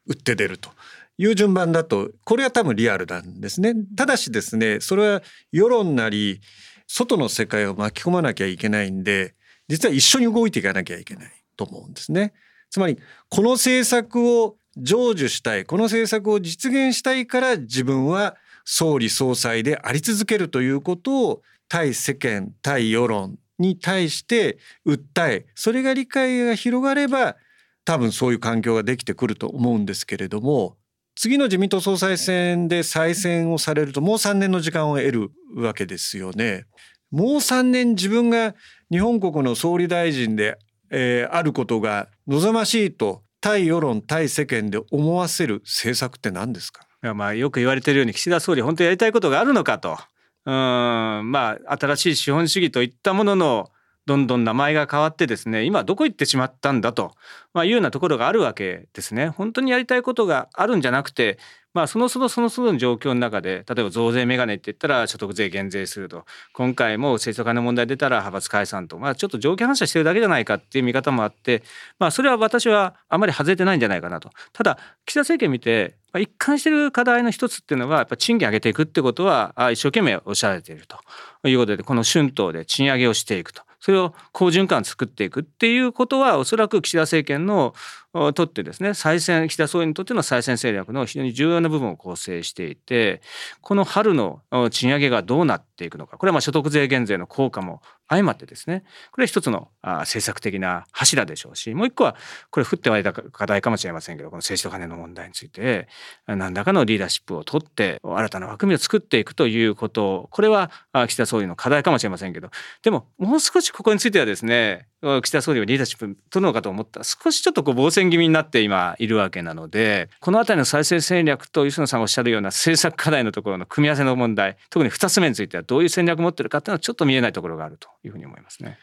[0.09, 0.71] 打って出ると
[1.17, 3.73] いう順番だとこれは多分リアルなんですね。
[3.97, 6.41] ただしですねそれは世論なり
[6.89, 9.37] 外の世界を巻き込まなきゃいけないんで
[9.69, 12.33] 実は一緒に動いていかなきゃいけないと思うんですね。
[12.69, 27.37] つまりこの政策を成就したいこの政策を実現したいから自分は総理総裁であり続けるということを対世間対世論に対して訴えそれが理解が広がれば
[27.85, 30.77] 多分そういう環境ができてくると思うんですけれども
[31.15, 36.65] 次の自民党総裁選で再選をされるともう3年の時間を得るわけですよね。
[37.11, 38.55] もう3年自分が
[38.91, 40.57] 日本国の総理大臣で、
[40.91, 46.87] えー、あることが望ましいと対世論対世間で思わせる政策って何ですか？
[47.03, 49.99] まあよく言われてるように岸田総理本当にやりたいことがあるのかと
[50.47, 53.71] うんまあ新しい資本主義といったものの
[54.07, 57.13] どんどん名前が変わってですね今どこ行ってしまったんだと、
[57.53, 59.29] まあ、いうようなところがあるわけですね。
[59.29, 61.39] 本当にやりたいことがあるんじゃなくて
[61.73, 66.25] まあ、その都度その都度の状況の中で例えば増税メガネって言ったら所得税減税すると。
[66.53, 71.63] 今回も政治家の問題出たら派閥解散と、まあ、ちょっと条件反射してるだけじゃないかっていう見方もあって、
[71.99, 74.31] まあ、それは私はあまり外れてないんじゃないかなと。
[74.53, 83.63] ただ岸田政権見て一貫してる課題の一つっていうのはやっぱ賃金上げていくってことは一生懸命おっしゃられているということでこの春闘で賃上げをしていくと。
[83.81, 87.75] それを好循環作っていくっていうことはおそらく岸田政権の
[88.13, 93.23] とってですね再選岸田総理にとっての再選戦略の非常に重要な部分を構成していて
[93.61, 102.17] この春の賃上げがどうなっていくのかこれはまあ所得税減税の効果も相まってですねこれは一つの政策的な柱でしょうしもう一個は
[102.51, 105.89] これ降って湧いた課題かもしれませんけどこの政治と金の問題について
[106.27, 110.71] 何らかのリーダーシップを取って新たな枠組みを作っていくということこれは
[111.07, 112.51] 岸田総理の課題かもしれませんけど
[112.83, 114.87] でももう少しここについてはですね
[115.23, 117.01] 岸田総理はリーダーシップ取るのかと思った。
[117.01, 127.89] ら少しちょっとこう防戦気味になって今いるわけなのでこの辺りの再生戦略と吉野さんがおっしゃるような政策課題のところの組み合わせの問題特に2つ目についてはどういう戦略を持ってるかっていうのはちょっと見えないところがあると。
[128.05, 128.79] いうふうに思いますね。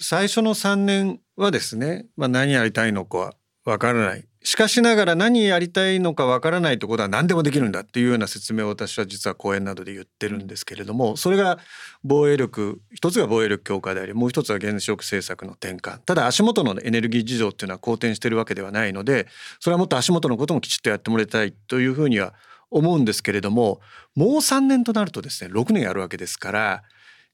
[0.00, 11.58] 最初の3年はですね、まあ、何やりたいのかわからないしかしながら何やりたいのかわからないってことは何でもできるんだっていうような説明を私は実は講演などで言ってるんですけれどもそれが
[12.02, 19.26] 防衛力一つが防衛力強化でありもう一つは原子力政策の転換ただ足元のエネルギー事情っていうのは好転してるわけではないので
[19.60, 22.32] それはもっと足元のこともきちっとやってもらいたいというふうには
[22.70, 23.80] 思うんですけれども
[24.14, 26.82] もう3年となるとですね6年やるわけですから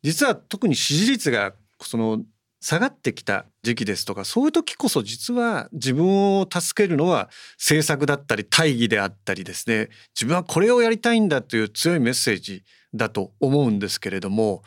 [0.06, 2.22] 実は特に支持率がその
[2.60, 9.88] 下がってきた時期ですとかそういう時こそ実は自分を助けるのは政策だったり大義であったりですね。
[10.14, 12.62] 自分はこれをやりたいんだという強いメッセージ
[12.94, 14.62] だと思うんですけれども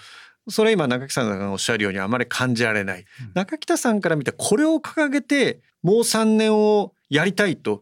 [0.49, 7.81] それ今中北さんがおっしゃるようにあまり感じられない、うん、中北さんから見てこれを掲げてもう3年をやりたいと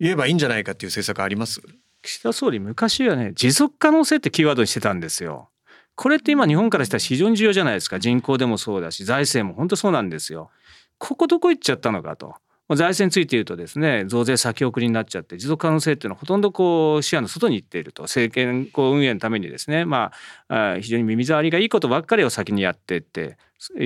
[0.00, 1.60] 言えばいいんじゃないかっていう政策あります？
[2.02, 5.50] 岸田総理昔はね持続可能性ってキーワードにしてたんですよ
[5.96, 10.50] これって今日本からしたら非常に重要じゃないですか人口でもそうだし財政も本当そうなんですよ。
[10.98, 12.34] ここどこ行っちゃったのかと。
[12.70, 20.12] 財政について言うとですね増税先送りになっちゃって持続可能性っていうのはほとんどこう視野の外に行っていると政権こう運営のためにですねま
[20.48, 23.36] あ非常に耳障りがいいことばっかりを先にやっていって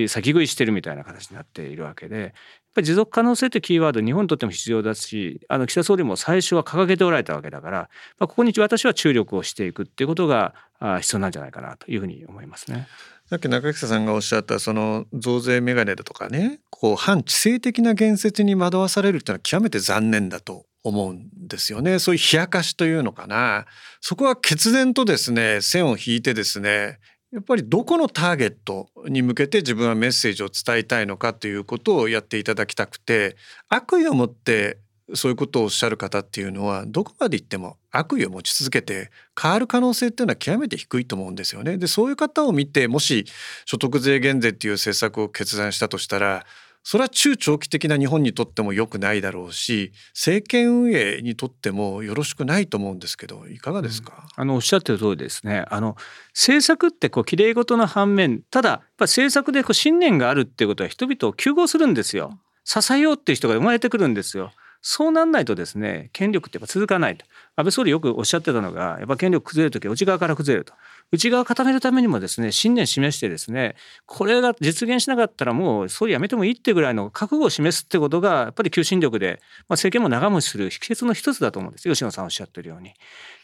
[0.07, 2.35] 先食いしてるみたいな形になっているわけで
[2.79, 7.79] ぱり持続可能性ってキーワード日本にとっても必要だしあの岸田総理も最初は掲げておられたわけだから、
[8.19, 10.55] まあ、ここに私は注力をしていくっていうことが
[11.01, 12.87] 必要なんじゃないかなというふうに思いますね。
[13.29, 23.67] さっき中北さんがおっしゃったその増税メガネだとかねこう反知性的な言説に惑わされるっていうのは極めて残念だと思うんですよねそういう冷やかしというのかな
[24.01, 33.37] そこは決然とですね線を引いてですねやっぱりどこのターゲットに向けて自分はメッセージを伝えたいのかということをやっていただきたくて
[33.69, 34.79] 悪意を持って
[35.15, 39.11] そういうことをおっしゃる方っていうのはどこまで行っても悪意を持ち続けて
[39.41, 41.79] 変わる可能性っていうのは極めて低いと思うんですよね。
[41.79, 43.27] でそういう方を見てもし
[43.65, 46.47] 所得税減税っていう政策を決断したとしたら
[46.83, 55.65] それは中長期的な日本にとっても良くないだろうし政権運営にとってもよろしくないと思うんですけどいかがですか、うん、あのおっしゃってる通りですね。
[55.69, 55.97] あの
[56.35, 62.39] 政策ってこうきれい事の反面ただやっぱ政策でこう信念があるっていうことは人々を救護するんですよ。
[62.65, 64.53] 支えようっていう人が生まれてくるんですよ。
[64.81, 67.25] そうなんないとですね権力ってやっぱ続かないと。
[67.57, 70.73] 安倍総理よくおっしゃってたのがやっぱ権力崩れる時は内側から崩れると。
[71.11, 81.89] 内側固めるためにもですね信念示してですねこれが実現しなかったらもう総理辞めてもいいってぐらいの覚悟を示すってことがやっぱり求心力で、まあ、政権も長持ちする秘訣の一つだと思うんです。
[81.89, 82.89] 吉野さんおっしゃってるように。
[82.89, 82.97] やっ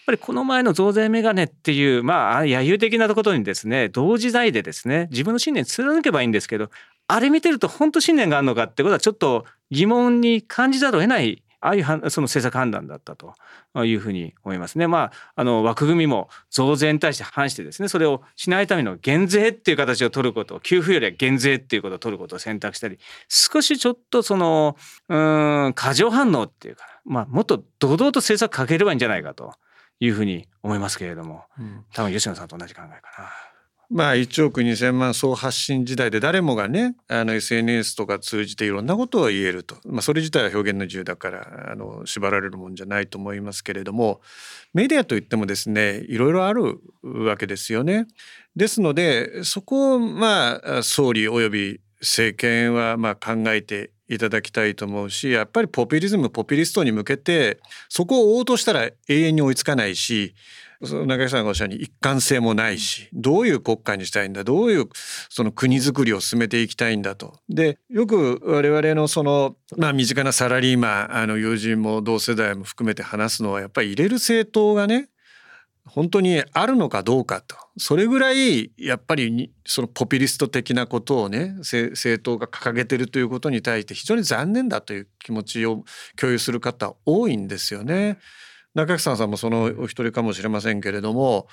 [0.07, 6.70] ぱりこの前の増税メガネっていうまあ揶揄的なことにですね同時代でですね自分の信念貫けばいいんですけど
[7.09, 13.34] あれ見てると本当信念があるのかってことはちょっと疑問に感じざるを得ない相その政策判断だったと
[13.84, 14.87] いうふうに思いますね。
[14.87, 24.76] まあ、あの枠組みも増税に対して反してですねそれをしないための減税っていう形を取ること給付よりは減税っていうことを取ることを選択したり少しちょっとその
[25.08, 25.16] う
[25.68, 29.54] ん過剰反応っていうか、まあ、もっと堂々と政策かければいいんじゃないかと
[30.00, 33.54] いうふうに思いますけれども、うん、多分吉野さんと同じ考えかな。
[33.90, 44.20] まあ1億2,000万総発信時代で誰もがねあの SNS とか通じていろんなことを言えると、まあ、それ自体は表現の自由だからあの縛られるもんじゃないと思いますけれども
[44.73, 48.07] メディアといってもですねいろいろあるわけですよね。
[48.57, 60.35] ですのでそこをまあ総理および政権はまあ考えていただきたいと思うしやっぱりポピュリズムポピュリストに向けてそこを追おうとしたら永遠に追いつかないし
[60.85, 64.88] 中井さんがおっしゃるに一貫性もないしどういう国家にしたいんだどういう
[65.28, 67.38] その国づくりを進めていきたいんだと。
[67.48, 75.08] でよく我々のその、まあ、身近なサラリーマンあの友人も同世代も含めて話すのはやっぱり入れる政党がね
[75.87, 85.85] 本当にあるのかどうかとそれぐらいやっぱりそのポピュリスト的なことをね政党が掲げてるということに対して非常に残念だという気持ちを
[86.16, 88.18] 共有する方多いんですよね。
[88.75, 91.46] 中草さんもそのお一人かもしれませんけれども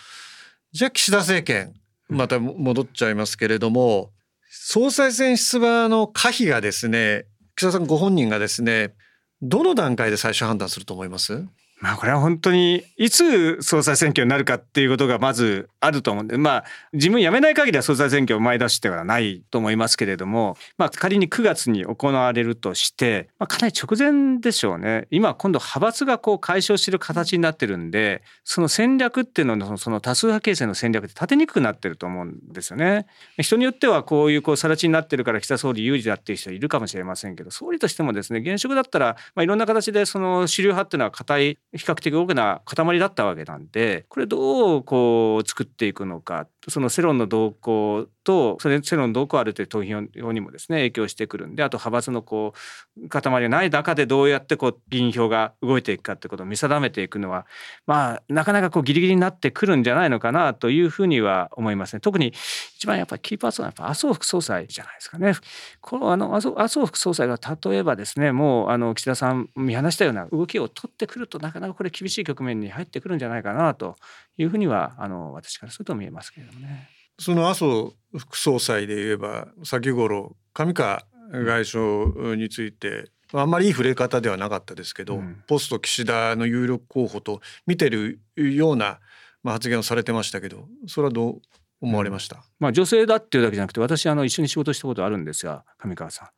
[0.71, 1.73] じゃあ岸田政権
[2.09, 4.11] また戻っちゃいますけれども
[4.49, 8.93] 総裁選出馬の可否がですね岸田さんご本人がですね
[9.41, 11.45] どの段階で最終判断すると思います？
[11.81, 33.07] まあこれは本当にいつ総裁選挙になるかっていうことがまずあると思うんでまあ自分辞めない限りは総裁選挙を前出してはないと思いますけれどもまあ仮に9月に行われるとして、まあ、かなり直前でしょうね今今度派閥がこう解消してる形になってるんでその戦略っていうののその多数派形成の戦略って立てにくくなってると思うんですよね。
[33.39, 50.01] 人によってはこういうこう更地になってるから岸田総理有事だっていう人いるかもしれませんけど総理としてもですね現職だったら、まあ、いろんな形でその主流派っていうのは固い比較的大きな塊だったわけなんでこれどうこう作っていくのかその世論の動向とそれ世論の動向あるという投票
[50.31, 52.53] にもですね影響してくるんであと派閥のこ
[52.97, 57.45] う塊がない中でどうやってこう議員票が動いていくかってことを見定めていくのは
[57.85, 61.99] まあなかなかこうギリギリになってくるんじゃないのかなというふうには思いますね。
[61.99, 62.33] 特に
[62.75, 65.33] 一番やっぱりキーパーソンはやっぱ麻生副総裁じゃないですかね。
[65.81, 73.95] このあの麻生副総裁が例えばですねもうあの岸田さん見放したような動きを取ってくるとなかなかこれ厳しい局面に入ってくるんじゃないかなと
[74.37, 77.00] いうふうにはあの私からすると見えますけれどもね。
[77.21, 88.99] その麻生副総裁で言えば先頃上川外相についてあんまりいい触れ方ではなかったですけど、うん、ポスト岸田の有力候補と見てるような、
[89.43, 91.41] まあ、発言をされてましたけどそれはどう
[91.79, 96.29] 思われました、うん、まあ、女性だっていうだけじゃなくて私あの一緒に仕事したことあるんですが上川さん。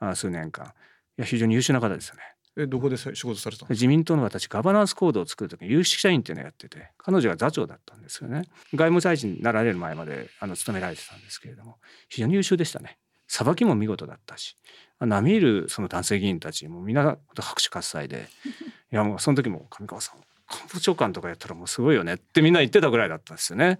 [0.00, 0.66] あ数年間。
[0.66, 2.22] いや非常に優秀な方ですよね。
[2.58, 8.42] えどこで仕事された自民党の私ガバナンスコードを作る時に有識者員っていうのをやってて彼女が座長だったんですよね
[8.74, 11.76] 外務大臣になられる前まであの務められてたんですけれども
[12.08, 12.98] 非常に優秀でしたね
[13.28, 14.56] さばきも見事だったし
[14.98, 18.28] 並みいるその男性議員たちもみんな拍手喝采で
[18.92, 23.78] いやもうその時も上川さん官房長官とかやったらもうすごいよねってみんな言ってたぐらいだったんですよね。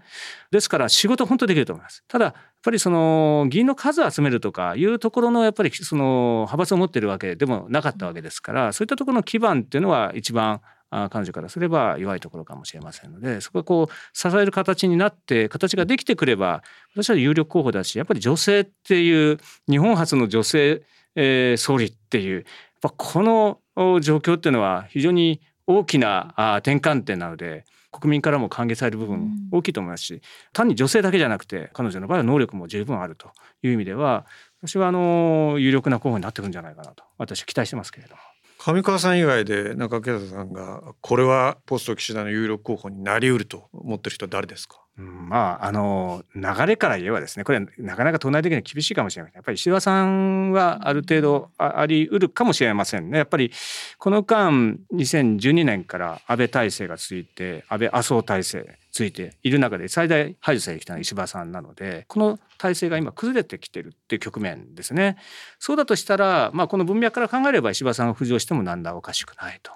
[0.50, 2.04] ですから仕事本当できると思います。
[2.06, 16.62] ただぱりその議員の数を集めるとかいうところのやっぱりその派閥を持ってるわけでもなかったわけですからそういったところの基盤っていうのは一番彼女からすれば弱いところかもしれませんのでそこがこう支える形になって形ができてくれば
[16.94, 19.38] 私は有力候補だしやっぱり女性っていう
[19.68, 20.82] 日本初の女性、
[21.14, 22.44] えー、総理っていうやっ
[22.80, 23.60] ぱこの
[24.00, 25.40] 状況っていうのは非常に
[25.70, 26.32] 大きな
[26.64, 30.22] 転換点なので国民からも歓迎される部分大きいと思いますし、
[30.54, 34.26] 単に女性だけじゃなくて彼女の場合は能力も十分あるという意味では
[34.62, 38.20] 私はあの有力な候補になってくるんじゃないかなと私は期待してますけれども。
[38.58, 44.80] 上川さん以外で中木さんがこれはポスト岸田の有力候補になりうると思ってる人は誰ですか？
[44.98, 53.18] うん、まああの流れから言えばですねこれはなかなか党内的には厳しいかもしれないやっぱり石破さんはある程度ありうるかもしれませんね。
[53.18, 53.52] やっぱり
[53.98, 65.16] この間2012年から安倍体制が続いて安倍麻生体制ついている中で最大排除されてきたのは石破さんなのでこの体制が今崩れてきてるっていう局面ですね。
[65.60, 69.72] そうだとしたら、まあ、この文脈から考えれば石破さんが浮上しても何らおかしくないと。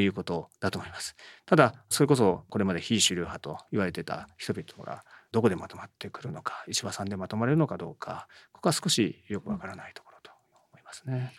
[0.00, 1.14] いうことだと思います。
[1.46, 10.30] ただそれこそこれまで非主流派と言われてた人々がどこでまとまってくるのか石破さんでまとまれるのかどうかここは少しよくわからないところと
[10.72, 11.32] 思いますね。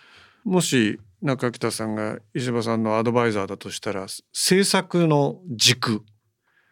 [0.43, 6.03] もし中北さんが石破さんのアドバイザーだとしたら政策の軸、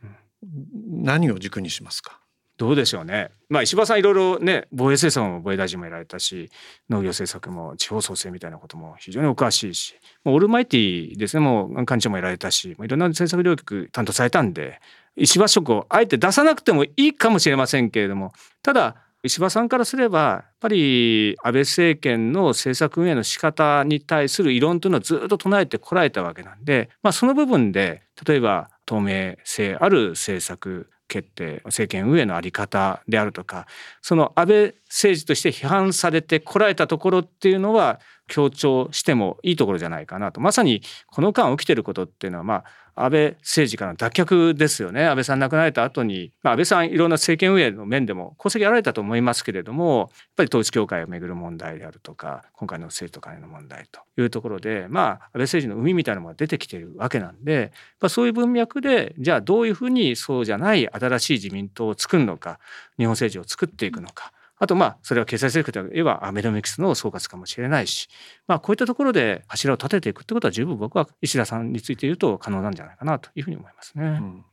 [0.02, 0.06] う
[0.46, 2.20] ん、何を軸にしますか？
[2.60, 3.32] どうでしょうね。
[3.48, 6.52] まあ石破さんいろいろね防衛政策も防衛大臣もやられたし
[6.90, 9.96] 農業政策も地方創生みたいなことも非常にお詳しいし
[10.26, 14.82] もうオールマイティですねもう幹事長もやられたしいろんな政策領域担当されたんで
[15.16, 33.68] 石破色をあえて出さなくてもいいかもしれませんけれどもただ石破さんからすればやっぱり安倍政権の政策運営の仕方に対する異論というのをずっと唱えてこられたわけなんで、まあ、その部分で例えば透明性ある政策決定政権運営の在り方であるとか
[34.02, 40.40] その安倍政治として批判されてこられたところっていうのは強調してもいいところじゃないかなと。
[40.40, 42.64] まさにこの間起きてることっていうのはまあ
[43.02, 57.72] 安倍政治からの脱却ですよね安倍さん亡くなられた後に、まあ、安倍さんいろんな政権運営の面でも功績あられたと思いますけれどもやっぱり統一教会をめぐる問題であるとか今回の政治と金の問題というところでまあ安倍政治の海みたいなものが出てきているわけなんで、
[58.02, 62.60] まあ、そういう文脈でじゃあどういうふうにそうじゃない新しい自民党を作るのか
[62.98, 64.34] 日本政治を作っていくのか。
[64.60, 68.10] あとまあそれは経済政策といえばアベノミクスの総括かもしれないし、
[68.46, 74.06] まあ、こういったところで柱を立てていくってことは十分僕は石田さんについて言うと可能なんじゃないかなというふうに思いますね。
[74.06, 74.46] うん、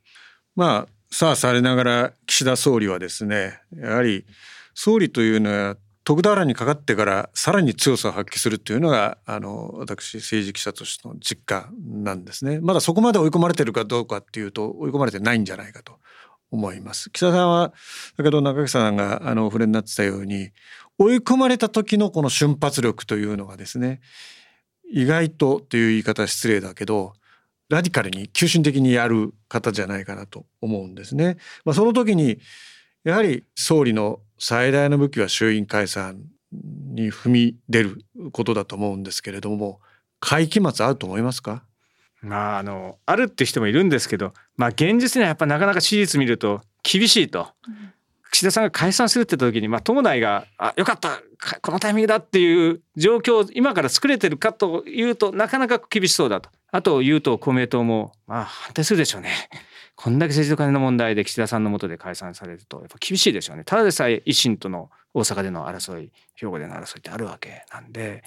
[0.54, 4.24] まあさあされながら岸田総理はですねやはり
[4.74, 12.60] 総理というのは徳田原にかかってからさらに強さを発揮するっていうのがあの私政治記者としての実感なんですね。
[12.60, 15.98] まだそこまで追い込まれてるかどうかっていうと追い込まれてないんじゃないかと。
[16.50, 17.10] 思います。
[17.10, 17.72] 岸田さんは
[18.16, 20.50] 先ほど中木さんがあのお触れになってたように
[20.98, 24.00] 追い込まれた時のこの瞬発力というのがですね
[24.90, 27.14] 意外とという言い方失礼だけど
[27.68, 31.36] ラディカルに急進的にやる方じゃないかなと思うんですね。
[31.64, 32.38] まあ、その時に
[33.02, 36.22] やはり総理の最大の武器は衆院解散
[36.52, 39.80] に踏み出ることだと思うんですけれども
[40.20, 41.64] 会期末あると思いますか？
[42.26, 47.48] まああのあるって人もいるんですけどまあ現実にはやっぱなかなか史実見ると厳しいと。
[48.32, 51.22] 岸田さんが解散するって言った時に、まあ、党内が「あよかった
[51.62, 56.50] このタイミングだ」っていう状況を今から作れてるかというとなかなか厳しそうだと。
[56.70, 59.30] あと与党公明党もまあ反対するでしょうね。
[59.94, 63.64] こんだけ政治と金の問題で岸田さんのもとで解散されるとやっぱ厳しいでしょうね。
[63.64, 68.22] ただでさえ維新との大阪での争い兵庫での争いってあるわけなんで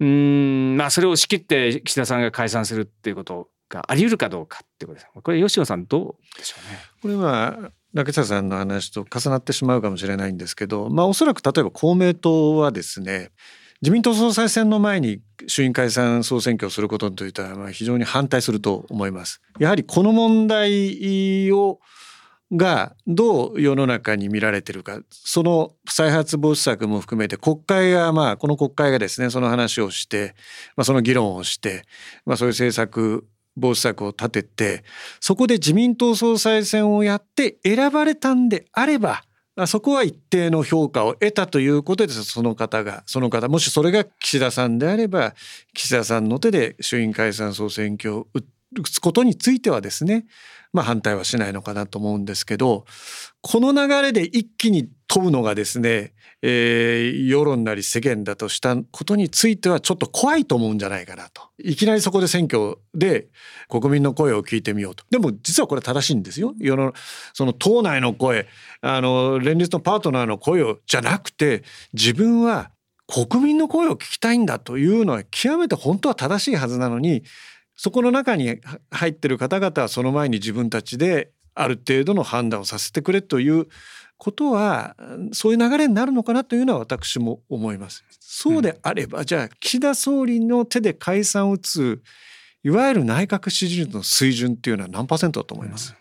[0.00, 5.08] うんまあそれを仕切って岸田さんが解散するっていうことがあり得るかどうかっていうことです。
[5.22, 6.78] これ吉野さんどうでしょうね？
[7.02, 13.30] これは中田さんの話と重なってしまうかもしれないんですけど、まあおそらく例えば公明党はですね
[13.82, 19.42] 自民党総裁選の前に衆院解散総選挙をすることについては非常に反対すると思います。
[19.58, 21.80] やはりこの問題を
[22.54, 30.34] がどう世の中に見られてるかその再発防止策も含めて国会がまあこの国会がですねその話をして、
[30.76, 31.84] まあ、その議論をして、
[32.24, 33.26] まあ、そういう政策
[33.56, 34.84] 防止策を立てて
[35.20, 39.24] そこで自民党総裁選をやって選ばれたんであれば
[39.66, 45.34] そこは一定の評価を得たということですその方がその方もしそれが岸田さんであれば
[45.72, 48.42] 岸田さんの手で衆院解散総選挙を打
[48.82, 50.26] つことについてはですね
[50.76, 52.84] まあ反対はしないのかなと思うんですけど
[53.40, 56.12] この流れで一気に飛ぶのがですね、
[56.42, 61.42] えー、世論なり世間だとしたことについてはちょっと怖いと思うんじゃないかなと。
[61.58, 63.28] いきなりそこで選挙で
[63.70, 65.04] 国民の声を聞いてみようと。
[65.10, 66.54] でも実はこれ正しいんですよ。
[66.58, 66.92] 世の
[67.32, 68.46] その党内の声
[68.82, 71.62] あの連立のパートナーの声をじゃなくて
[71.94, 72.70] 自分は
[73.06, 77.22] 国民の声を聞きたいんだというのは極めて本当は正しいはずなのに
[77.76, 78.60] そこの中に
[78.90, 83.66] 入ってる方々はその前に自分たちである程度の判断をさせてくれという
[84.18, 84.96] ことは
[85.32, 88.04] そういう流れになるのかなというのは私も思います。
[88.20, 92.02] そうであれば、うん、じゃあ岸田総理の手で解散を打つ
[92.62, 95.94] いわゆる内閣支持率の水準っていうのは何パーセントだと思います、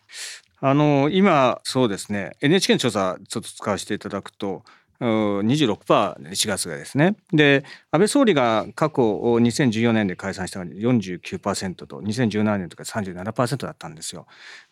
[0.61, 2.32] うん、あの今そうですね。
[2.41, 4.63] NHK の調査ちょっと使わせていただくと
[4.99, 7.15] 26%、4月がですね。
[7.31, 14.27] で、安倍総理が過去2014年で解散したのが49%と、2017年とか37%だったんですよ。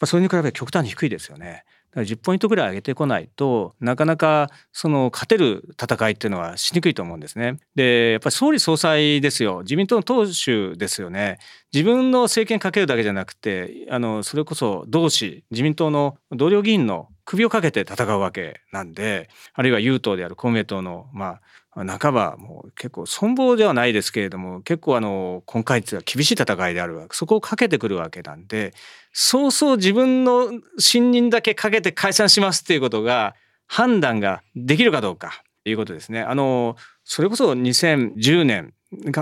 [0.05, 1.65] それに比べて極端に低いですよね。
[1.95, 7.57] 10ポイントぐらい上げてこないとなかなかその勝てる戦いっていうのはしにくいと思うんですね。
[7.75, 11.39] でやっぱり総理総裁ですよ自民党の党首ですよね。
[11.73, 21.39] 自分の政権かけるだけじゃなくてあのそれこそ同志自民党の同僚議員の首をかけて戦うわけなんであるいは有党である公明党のま
[21.75, 28.73] あ半ばもう結構存亡ではないですけれども結構あの今回は厳しい戦いであるわけそこをかけてくるわけなんで
[29.11, 33.35] そうそう自分の信任だけかけて解散しますっていうことが
[33.67, 36.21] 判断ができるかどうかということですね。
[36.21, 38.73] あのそれこそ2010年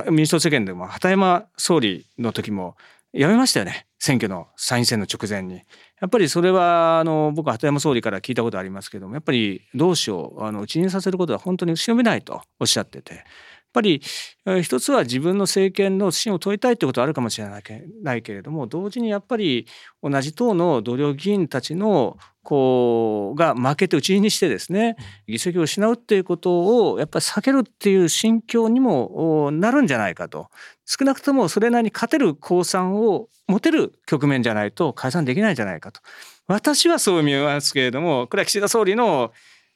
[0.09, 2.75] 民主党政権でも畑山総理の時も
[3.13, 5.61] やめましたよね選挙の参院選の直前に
[6.01, 13.23] やっぱりそれはあの僕は鳩山総理から聞いたことありますけどもやっぱり同志をあの一任させることは本当に後ろめないとおっしゃってて。
[13.71, 14.01] ぱり
[14.61, 19.67] 一つは自分の政権の芯を問いたいということはあるかもしれないけれども同時にやっぱり
[20.01, 24.95] 同じ党の同僚議員たちのこうが負けて打ちにしてですね
[25.27, 30.49] 議席を失うっていうことをやっぱり避けるっていう心境にもなるんじゃないかと。
[30.85, 36.01] 少なくともそれなりに勝てる公算を持てる局面じゃないと解散できないんじゃないかと。
[36.47, 39.31] 私はそう見えますけれどもこれは岸田総理の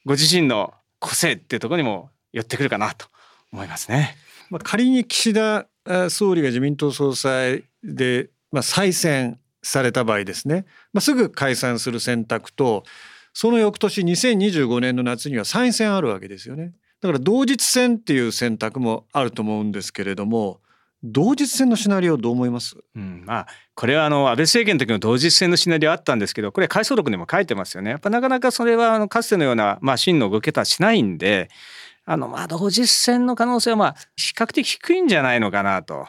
[0.06, 3.08] ご自身の個性っていうところにも寄ってくるかなと
[3.56, 4.16] 思いますね。
[4.50, 5.68] まあ、仮に岸田
[6.10, 12.84] 総理が自民党総裁で、まあ、再選された場合ですね、まあ、すぐ解散する選択と
[13.34, 16.74] その翌年2025年の夏には参院選あるわけですよね。
[17.02, 20.62] だから同日選っていう選択もあると思うんですけれども
[21.04, 31.50] 同日戦のシナリオどう思います、うん、まあこれはあの安倍政権の時の同日戦のシナリオあったんですけどこれ回想録にも書いてますよねやっぱなかなかそれはあのかつてのようなまあ真の動けたしないんで
[32.06, 36.08] あのまあ同時戦の可能性はまあ比較的低いんじゃないのかなと。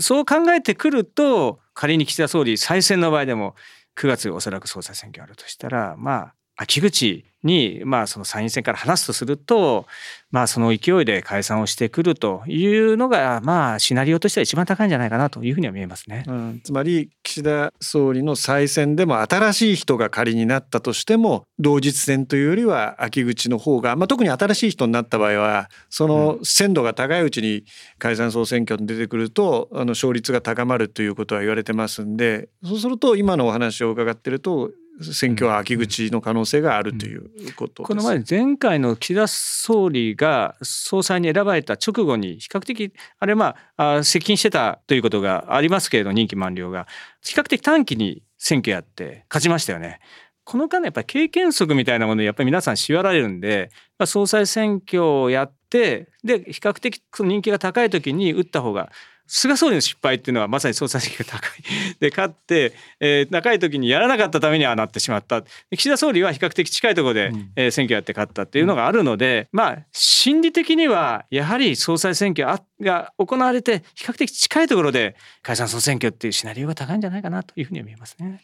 [0.00, 3.54] そう考えてくると仮に岸田総理再選の場合でも
[3.96, 9.86] 9月おそらく総裁選挙あるとしたらまあ秋口に、まあ、その参院選から話すとすると、
[10.30, 16.24] まあ、その勢いで解散をしてくるというのが、まあ、シナリオとしては一番高いんじゃないかなというふうには見えますね。
[16.26, 27.64] うん、つまり岸田総理の再選でも新しい人が仮になったとしても同日戦というよりは秋口の方が、まあ、特に新しい人になった場合はその鮮度が高いうちに
[27.98, 34.70] 解散総選挙に出てくるとあの勝率が高まるということは言われてますんでそうすると今のお話を伺ってると
[35.02, 46.86] 選挙は秋口の可能性があるということこの前前回の岸田総理が総裁に選ばれた直後に比較的あれまあ接近してたということがありますけれど任期満了が。
[47.22, 49.98] 比較的短期に選挙やって勝ちましたよね。
[50.44, 58.92] この間やっぱり経験則みたいなものやっぱり皆さん縛られるんで、まあ、総裁選挙をやってで比較的人気が高い時に打った方が
[59.26, 61.62] 菅総理の失敗っていうのはまさに総裁選挙が高い。
[62.00, 65.42] で勝って、えー、高い時にやらなかったためにはなってしまった。
[65.72, 72.46] 岸田総理は比較的近いところで、うん、えー、選挙やって勝ったっていうのがあるので、まあ心理的にはやはり総裁選挙
[72.80, 78.40] が行われて比較的近いところで解散総選挙っていうシナリオが高いんじゃないかなというふうには見えますね。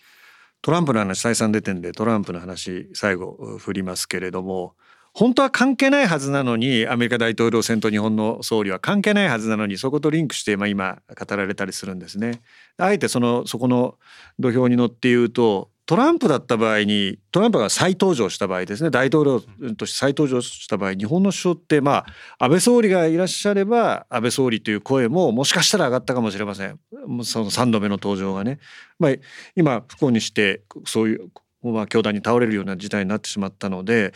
[0.63, 4.75] トランプの話再三出てんでトランプの話最後振りますけれども
[5.15, 12.41] 本当は関係ないはずなのにアメリカ大統領選と日本の総理は関係ないはずなのにそことリンクして、まあ、今語られたりするんですね。
[12.79, 13.99] あえてそのそこの
[14.39, 19.41] 土俵に乗って言うとトランプだった場合にトランプが再登場した場合ですね大統領
[19.75, 22.07] として再登場した場合日本の首相ってま
[22.39, 26.79] あ安倍総理がいらっしゃれば安倍総理という声ももしかしたら上がったかもしれません
[27.25, 28.61] その3度目の登場がね。
[28.99, 29.13] まあ、
[29.57, 31.31] 今不幸にしてそういう
[31.63, 34.13] まあ、教団に倒れるような事態になってしまったので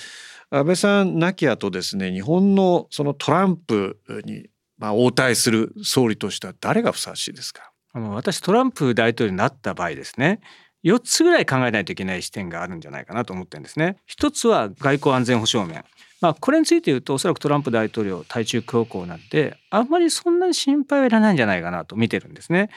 [0.51, 4.47] 安倍さん亡き後ですね日本のそのトランプに
[4.79, 7.73] まあ応対する総理としては誰がふさわしいですか？
[7.93, 10.41] あの私トランプ大統領になった場合ですね
[10.85, 13.97] 4つぐらい考えないといけない視点があるんじゃないかなと思ってるんですね。
[14.07, 15.85] 一つは外交安全保障面
[16.23, 22.71] まあ、これについて言うとおそらくトランプ大統領対中強硬なんであんまりそんなに心配はいらないんじゃないかなと見てるんですね。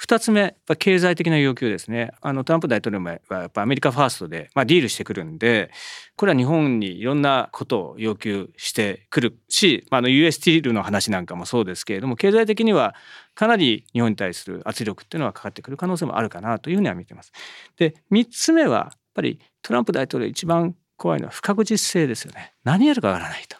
[0.00, 5.70] 2つ目経済的な要求ですねあのトランプ大統領はやっぱアメリカファーストで、まあ、ディールしてくるんで
[6.16, 12.94] これは日本にいろんなことを要求してくるし、まあ、US スティールの話なんかもそうですけれども経済的には
[13.34, 17.32] かなり日本に対する圧力っていうのはかかってくる可能性もあるかなというふうには見てます。
[17.76, 22.54] で3つ目はやっぱりトランプ大統領一番怖いのは不確実性ですよね。
[22.64, 23.56] 何やるかわからないと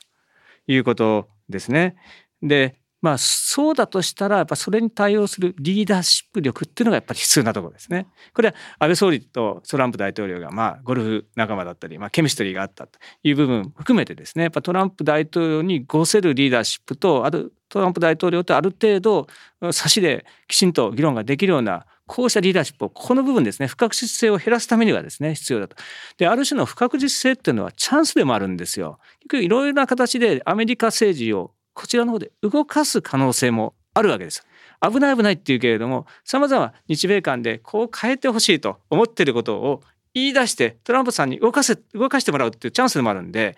[0.67, 1.97] いうことですね。
[2.43, 8.07] でまあそうだとしたらやっぱそれに対応するリーダーシップ力っていうのがやっぱり必要なところですね。
[8.35, 19.27] これは安倍総理とトランプ大統領がまあゴルフ仲間だったり、まあ、ケミストリーがあったという部分含めてですねやっぱトランプ大統領に合せるリーダーシップとあるトランプ大統領とある程度
[19.73, 25.77] 差しできちんと議論ができるようなこうしたリーダーシップをここの部分ですね不確実性を減らすためにはですね必要だと。
[26.19, 28.99] である種の不確実性っていうのはチャンスでもあるんですよ。
[29.33, 34.45] いろいろな形でアメリカ政治をこちらの方で動かす可能性もあるわけです。
[34.81, 39.83] 危ない危ないっていうけれどもさまざま日米間でこう変えてほしいと思ってることを
[40.15, 43.57] 言い出してトランプさんに動かせ動かしてもらうっていうチャンスでもあるんで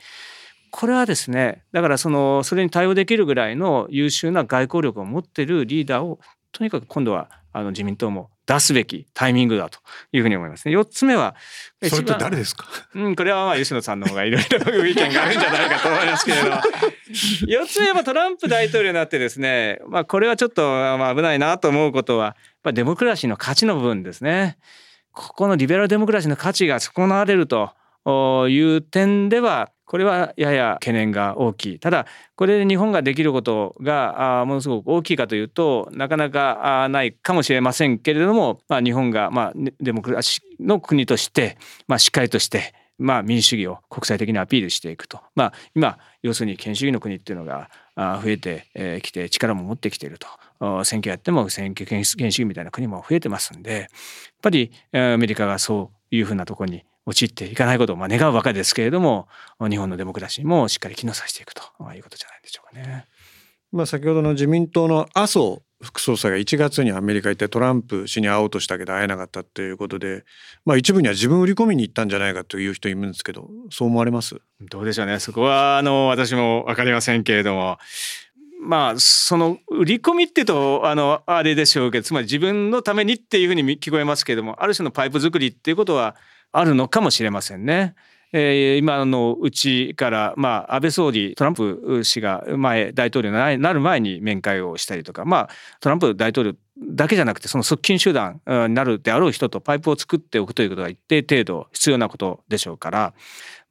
[0.70, 6.20] これはですねだからそのそれに対応できるぐらいの優秀な外交力を持ってるリーダーを
[6.52, 9.78] とにかく今度はあの自民党も出すべきタイミングだと
[10.11, 10.74] いうふうに思いますね。
[10.74, 11.34] 4つ目は
[11.86, 12.64] それって誰ですか？
[12.94, 24.57] うん、これはまあ吉野さんの方がいろいろ意見があるんじゃないかと思いますけれど4 つ目はトランプ大統領になってですね、まあ、これはちょっとまあ危ないなと思うことはやっぱデモクラシーの価値の部分ですね。
[25.12, 27.72] ここのリベラルデモクラシーの価値が損なわれると
[28.48, 31.78] いう点ではこれはやや懸念が大きい。
[31.78, 32.06] ただ
[32.36, 41.56] これで日本ができることがものすごく大きいかというとなかなかないかもしれませんけれども、まあ、日本がまあデモクラシーの国として、
[41.86, 50.26] まあ、しっかりとしてまあ、民主主義を国際的にアピールしていくと、まあ、今要するに権主義の国っていうのが増えてきて力も持ってきていると。
[50.84, 53.88] 選挙やっても選挙権主義みたいな国も増えてますんでやっ
[54.42, 59.28] ぱりアメリカがそういうふうなところに陥っていかないことをまあ願うばかりですけれども
[59.68, 61.62] 日本のデモクラシーもしっかり機能させていくと
[61.94, 63.06] いうことじゃないでしょうかね。
[63.70, 70.24] まあ、先ほどの自民党の麻生副総裁が1月にアメリカ行ってトランプ氏に会おうとしたけど会えなかったということで、
[70.64, 74.40] まあ、一部には自分売り込みに行ったんじゃないかという人いるんですけどそう思われます？
[74.70, 75.20] どうでしょうね。
[75.20, 77.78] そこはあの私も分かりませんけれども
[78.61, 86.16] まあその売り込みってとあのあれでしょうけどつまり自分のためにっていうふうに聞こえますけれどもある種のパイプ作りっていうことは
[86.52, 87.94] あるのかもしれませんね。
[88.32, 95.48] えー、今のうちから、まあ、安倍総理トランプ氏が前大統領になる前に面会をしたりとか、まあ、
[95.80, 103.14] トランプ大統領だけじゃなくてその側近集団になるであろう人とパイプを作っておくということが一定程度必要なことでしょうから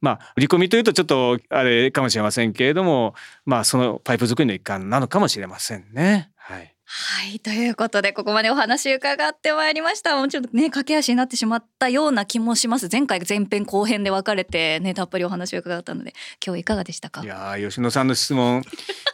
[0.00, 3.14] まあ売り込みというとちょっとあれかもしれませんけれども
[3.46, 6.30] まあそのパイプ作りの一環なのかもしれませんね。
[6.36, 6.74] はい。
[6.90, 7.40] はい。
[7.40, 10.16] ということでここまでお話伺ってまいりました。
[10.16, 12.88] もちろんね駆け足になってしまったような気もします。
[12.90, 17.22] 前回前編後編で分かれてねたっぷりお話を伺ったので今日いかがでしたか？
[17.22, 18.62] いや吉野さんの質問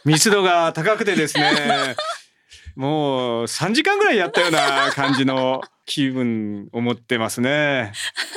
[0.05, 1.51] 密度が高くてですね
[2.75, 7.93] もう3時間ぐらいやったような感じの気分を持ってますね。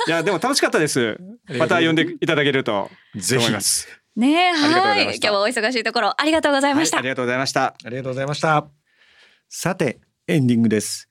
[0.07, 1.17] いやでも楽しかったです。
[1.57, 2.89] また呼んでいただけると。
[3.15, 3.87] 思います。
[4.15, 5.03] ねはい。
[5.03, 7.65] 今日はお忙しいところありがとうございました、はい、ありがとうございました。
[7.83, 8.67] ありがとうございました。
[9.49, 11.09] さてエンディングです。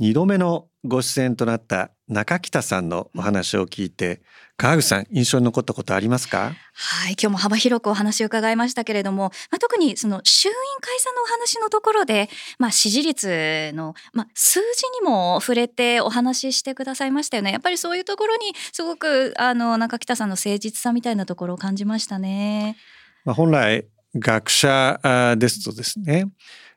[0.00, 4.20] 2度目のご出演となった中北さんのお話を聞いて
[4.56, 6.52] 川口さん印象に残ったことありますか？
[6.72, 14.64] はい今日も幅広くお話を伺いましたけれども、まあ、特にその衆院解散のお話のところで、まあ、支持率の、まあ、数字
[15.02, 17.50] にも触れてお話ししてくださいましたよね。
[17.50, 22.76] やっぱりそういうところにすごくあの中北さんの誠実さみたいなところを感じましたね。
[23.24, 23.84] まあ、本来
[24.14, 26.30] 学者ですとですね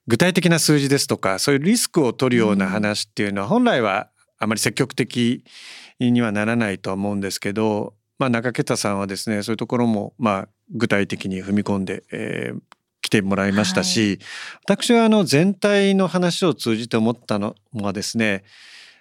[0.07, 4.09] 具体的な数字ですとかそういうリスクを取るような話っていうのは本来は
[4.39, 5.43] あまり積極的
[5.99, 12.59] にはならないとは思うんですけど、まあ、中桁さんはですねそういうところもまあ具体的に踏み込んで、えー、
[13.01, 14.19] 来てもらいましたし、はい、
[14.65, 18.43] 私はあの全体の話を通じて思ったのはですね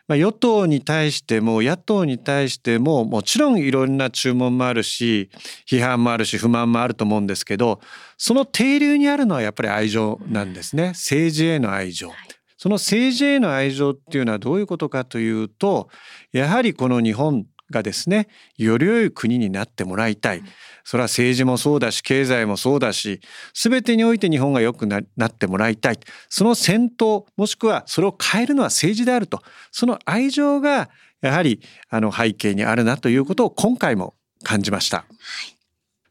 [0.09, 5.29] まあ、与党に対しても野党に対してももちろんいろんな注文もあるし
[5.67, 7.81] 批判もあるし不満もあると思うんですけど
[8.17, 10.89] その底流にあるのはやっぱり愛情なんですね。
[10.89, 12.11] 政治への愛情。
[12.59, 15.89] その政治への愛情っていうのはどういうことかというと
[16.33, 20.43] やはりこの日本がですねより良い国になってもらいたい。
[20.85, 23.21] それは政治もそうだし経済もそうだし
[23.55, 26.01] 全てにおいて日本が良くなってもらいたい。
[26.29, 29.43] その先頭もしくはそれを変えるのは政治であると。
[29.71, 30.89] その愛情が
[31.21, 35.57] やはりあの背景にあるなということを今回も感じました、はい、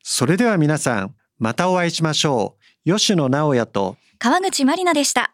[0.03, 2.93] それでは皆さんまたお会いしましょう。
[2.97, 5.33] 吉野直也と川口まりなでした